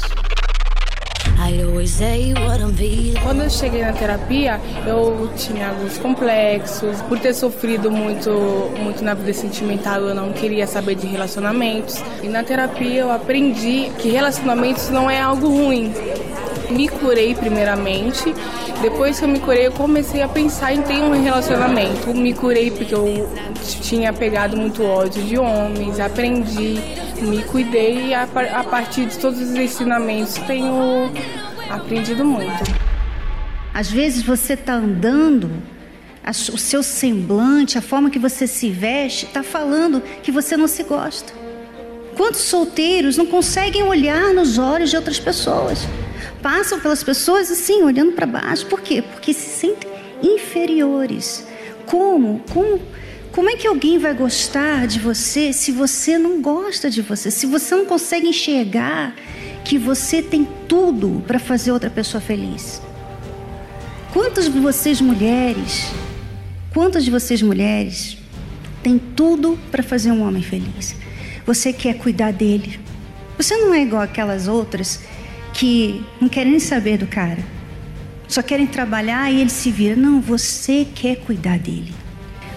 Quando 3.24 3.44
eu 3.44 3.50
cheguei 3.50 3.82
na 3.82 3.94
terapia, 3.94 4.60
eu 4.86 5.30
tinha 5.36 5.70
alguns 5.70 5.98
complexos. 5.98 7.02
Por 7.04 7.20
ter 7.20 7.34
sofrido 7.34 7.92
muito, 7.92 8.30
muito 8.82 9.04
na 9.04 9.14
vida 9.14 9.34
sentimental, 9.34 10.02
eu 10.02 10.16
não 10.16 10.32
queria 10.32 10.66
saber 10.66 10.96
de 10.96 11.08
relacionamentos. 11.08 12.02
E 12.24 12.28
na 12.28 12.44
terapia 12.44 13.02
eu 13.02 13.12
aprendi 13.12 13.92
que 14.00 14.10
relacionamentos 14.10 14.90
não 14.90 15.10
é 15.10 15.22
algo 15.22 15.48
ruim. 15.48 15.94
me 16.70 16.88
curei 16.88 17.36
primeiramente. 17.36 18.34
Depois 18.82 19.20
que 19.20 19.26
eu 19.26 19.30
me 19.30 19.40
curei, 19.40 19.68
eu 19.68 19.72
comecei 19.72 20.22
a 20.22 20.28
pensar 20.28 20.74
em 20.74 20.82
ter 20.82 21.02
um 21.02 21.22
relacionamento. 21.24 22.14
Me 22.14 22.34
curei 22.34 22.72
porque 22.72 22.94
eu 22.94 23.30
tinha 23.82 24.14
pegado 24.14 24.56
muito 24.56 24.84
ódio 24.84 25.24
de 25.24 25.38
homens, 25.38 26.00
aprendi, 26.00 26.80
me 27.22 27.44
cuidei 27.44 28.08
e 28.08 28.14
a, 28.14 28.24
a 28.24 28.64
partir 28.64 29.06
de 29.06 29.18
todos 29.18 29.40
os 29.40 29.56
ensinamentos 29.56 30.36
tenho 30.46 31.12
aprendido 31.70 32.24
muito. 32.26 32.64
Às 33.74 33.92
vezes 33.92 34.24
você 34.24 34.54
está 34.54 34.74
andando 34.74 35.52
o 36.52 36.58
seu 36.58 36.84
semblante, 36.84 37.78
a 37.78 37.82
forma 37.82 38.10
que 38.10 38.20
você 38.20 38.46
se 38.48 38.70
veste, 38.70 39.26
está 39.26 39.44
falando 39.44 40.02
que 40.22 40.32
você 40.32 40.58
não 40.58 40.68
se 40.68 40.84
gosta. 40.84 41.32
Quantos 42.18 42.42
solteiros 42.42 43.16
não 43.16 43.26
conseguem 43.26 43.84
olhar 43.84 44.34
nos 44.34 44.58
olhos 44.58 44.90
de 44.90 44.96
outras 44.96 45.20
pessoas? 45.20 45.88
Passam 46.42 46.80
pelas 46.80 47.04
pessoas 47.04 47.52
assim, 47.52 47.84
olhando 47.84 48.14
para 48.14 48.26
baixo. 48.26 48.66
Por 48.66 48.82
quê? 48.82 49.02
Porque 49.02 49.34
se 49.34 49.50
sentem 49.50 49.90
inferiores. 50.22 51.48
Como? 51.86 52.42
Como? 52.52 52.82
Como 53.38 53.52
é 53.52 53.56
que 53.56 53.68
alguém 53.68 54.00
vai 54.00 54.16
gostar 54.16 54.88
de 54.88 54.98
você 54.98 55.54
se 55.54 55.72
você 55.72 56.18
não 56.18 56.42
gosta 56.42 56.90
de 56.90 57.04
você? 57.04 57.30
Se 57.30 57.46
você 57.46 57.76
não 57.76 57.86
consegue 57.86 58.26
enxergar 58.30 59.14
que 59.64 59.78
você 59.78 60.24
tem 60.24 60.48
tudo 60.68 61.24
para 61.28 61.38
fazer 61.38 61.72
outra 61.72 61.88
pessoa 61.88 62.20
feliz? 62.20 62.82
Quantas 64.12 64.52
de 64.52 64.60
vocês 64.60 65.00
mulheres 65.00 65.86
Quantas 66.74 67.06
de 67.06 67.12
vocês 67.12 67.40
mulheres 67.44 68.18
têm 68.82 68.98
tudo 68.98 69.56
para 69.70 69.84
fazer 69.84 70.12
um 70.12 70.28
homem 70.28 70.42
feliz? 70.42 70.96
Você 71.46 71.72
quer 71.72 71.94
cuidar 72.00 72.34
dele. 72.34 72.80
Você 73.38 73.56
não 73.56 73.72
é 73.72 73.84
igual 73.84 74.02
aquelas 74.02 74.48
outras 74.48 75.04
que 75.54 76.04
não 76.20 76.28
querem 76.28 76.54
nem 76.54 76.60
saber 76.60 76.98
do 76.98 77.06
cara. 77.06 77.46
Só 78.28 78.42
querem 78.42 78.66
trabalhar 78.66 79.32
e 79.32 79.42
ele 79.42 79.52
se 79.52 79.70
vira. 79.70 79.96
Não, 79.96 80.20
você 80.20 80.88
quer 80.96 81.18
cuidar 81.18 81.60
dele. 81.60 82.07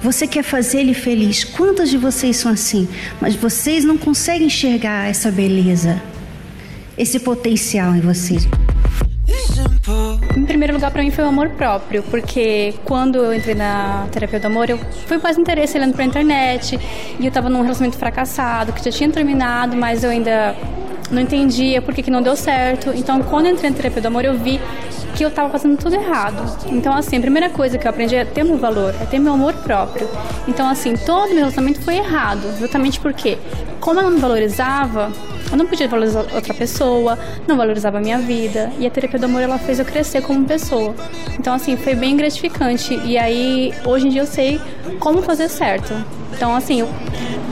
Você 0.03 0.27
quer 0.27 0.43
fazer 0.43 0.81
ele 0.81 0.95
feliz. 0.95 1.45
Quantas 1.45 1.91
de 1.91 1.99
vocês 1.99 2.37
são 2.37 2.51
assim? 2.51 2.89
Mas 3.21 3.35
vocês 3.35 3.85
não 3.85 3.99
conseguem 3.99 4.47
enxergar 4.47 5.09
essa 5.09 5.31
beleza, 5.31 6.01
esse 6.97 7.21
potencial 7.21 7.95
em 7.95 8.01
vocês. 8.01 8.49
Em 10.37 10.45
primeiro 10.45 10.75
lugar, 10.75 10.91
para 10.91 11.03
mim 11.03 11.11
foi 11.11 11.25
o 11.25 11.29
amor 11.29 11.51
próprio, 11.51 12.03
porque 12.05 12.75
quando 12.85 13.19
eu 13.19 13.35
entrei 13.35 13.55
na 13.55 14.07
terapia 14.11 14.41
do 14.41 14.47
amor, 14.47 14.71
eu 14.71 14.79
fui 15.07 15.19
mais 15.19 15.37
interesse 15.37 15.77
olhando 15.77 15.95
pra 15.95 16.05
internet 16.05 16.79
e 17.19 17.27
eu 17.27 17.31
tava 17.33 17.49
num 17.49 17.63
relacionamento 17.63 17.99
fracassado, 17.99 18.73
que 18.73 18.85
já 18.85 18.91
tinha 18.91 19.11
terminado, 19.11 19.77
mas 19.77 20.03
eu 20.03 20.11
ainda 20.11 20.57
não 21.11 21.21
entendia 21.21 21.83
por 21.83 21.95
que, 21.95 22.03
que 22.03 22.11
não 22.11 22.23
deu 22.23 22.37
certo. 22.37 22.91
Então, 22.95 23.21
quando 23.23 23.47
eu 23.47 23.53
entrei 23.53 23.71
na 23.71 23.77
terapia 23.77 24.01
do 24.01 24.07
amor, 24.07 24.25
eu 24.25 24.35
vi 24.39 24.61
que 25.17 25.25
eu 25.25 25.29
estava 25.29 25.51
fazendo 25.51 25.77
tudo 25.77 25.95
errado. 25.95 26.69
Então, 26.71 26.93
assim, 26.95 27.19
a 27.19 27.21
primeira 27.21 27.51
coisa 27.51 27.77
que 27.77 27.87
eu 27.87 27.91
aprendi 27.91 28.15
é 28.15 28.25
ter 28.25 28.45
meu 28.45 28.57
valor, 28.57 28.95
é 29.01 29.05
ter 29.05 29.19
meu 29.19 29.33
amor 29.33 29.55
próprio. 29.55 30.09
Então, 30.47 30.69
assim, 30.69 30.95
todo 30.97 31.29
meu 31.29 31.39
relacionamento 31.39 31.81
foi 31.81 31.97
errado, 31.97 32.47
exatamente 32.57 33.01
porque, 33.01 33.39
como 33.81 34.01
eu 34.01 34.05
não 34.05 34.11
me 34.13 34.21
valorizava, 34.21 35.13
eu 35.51 35.57
não 35.57 35.67
podia 35.67 35.89
valorizar 35.89 36.25
outra 36.33 36.55
pessoa, 36.55 37.19
não 37.47 37.57
valorizava 37.57 37.99
a 37.99 38.01
minha 38.01 38.19
vida. 38.19 38.71
E 38.79 38.87
a 38.87 38.91
terapia 38.91 39.19
do 39.19 39.25
amor 39.25 39.43
ela 39.43 39.59
fez 39.59 39.81
eu 39.81 39.85
crescer 39.85 40.23
como 40.23 40.45
pessoa. 40.45 40.95
Então, 41.39 41.53
assim, 41.53 41.77
foi 41.77 41.95
bem 41.95 42.17
gratificante. 42.17 42.95
E 43.05 43.19
aí, 43.19 43.75
hoje 43.85 44.07
em 44.07 44.11
dia 44.11 44.23
eu 44.23 44.27
sei 44.27 44.61
como 45.01 45.23
fazer 45.23 45.49
certo. 45.49 45.93
Então, 46.33 46.55
assim, 46.55 46.81
eu, 46.81 46.89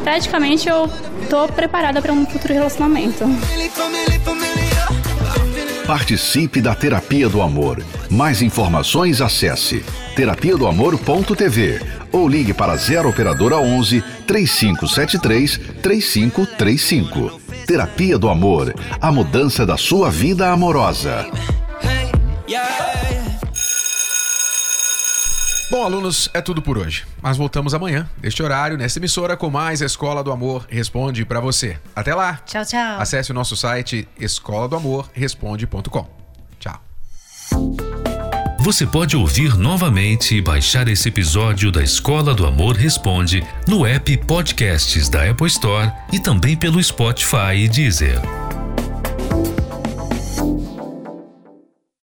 praticamente 0.04 0.68
eu 0.68 0.88
tô 1.28 1.46
preparada 1.48 2.00
para 2.00 2.12
um 2.12 2.26
futuro 2.26 2.54
relacionamento. 2.54 3.24
Participe 5.86 6.60
da 6.60 6.74
Terapia 6.74 7.28
do 7.28 7.40
Amor. 7.40 7.82
Mais 8.10 8.42
informações 8.42 9.20
acesse 9.20 9.84
terapia 10.14 10.56
do 10.56 10.66
amor.tv 10.66 11.80
ou 12.12 12.28
ligue 12.28 12.52
para 12.52 12.76
0 12.76 13.08
operadora 13.08 13.56
11 13.56 14.02
3573 14.26 15.58
3535. 15.82 17.40
Terapia 17.66 18.18
do 18.18 18.28
Amor, 18.28 18.74
a 19.00 19.12
mudança 19.12 19.64
da 19.64 19.76
sua 19.76 20.10
vida 20.10 20.50
amorosa. 20.50 21.26
Bom, 25.78 25.84
alunos, 25.84 26.28
é 26.34 26.40
tudo 26.40 26.60
por 26.60 26.76
hoje. 26.76 27.06
Mas 27.22 27.36
voltamos 27.36 27.72
amanhã, 27.72 28.10
neste 28.20 28.42
horário, 28.42 28.76
nesta 28.76 28.98
emissora, 28.98 29.36
com 29.36 29.48
mais 29.48 29.80
Escola 29.80 30.24
do 30.24 30.32
Amor 30.32 30.66
Responde 30.68 31.24
para 31.24 31.38
você. 31.38 31.78
Até 31.94 32.12
lá! 32.16 32.40
Tchau, 32.44 32.64
tchau. 32.64 32.98
Acesse 33.00 33.30
o 33.30 33.34
nosso 33.34 33.54
site 33.54 34.08
escola 34.18 34.68
do 34.68 34.74
amor 34.74 35.08
responde.com. 35.12 36.08
Tchau. 36.58 36.82
Você 38.58 38.84
pode 38.88 39.16
ouvir 39.16 39.56
novamente 39.56 40.34
e 40.34 40.42
baixar 40.42 40.88
esse 40.88 41.10
episódio 41.10 41.70
da 41.70 41.80
Escola 41.80 42.34
do 42.34 42.44
Amor 42.44 42.74
Responde 42.74 43.46
no 43.68 43.86
app 43.86 44.16
Podcasts 44.26 45.08
da 45.08 45.30
Apple 45.30 45.46
Store 45.46 45.92
e 46.12 46.18
também 46.18 46.56
pelo 46.56 46.82
Spotify 46.82 47.54
e 47.54 47.68
Deezer. 47.68 48.20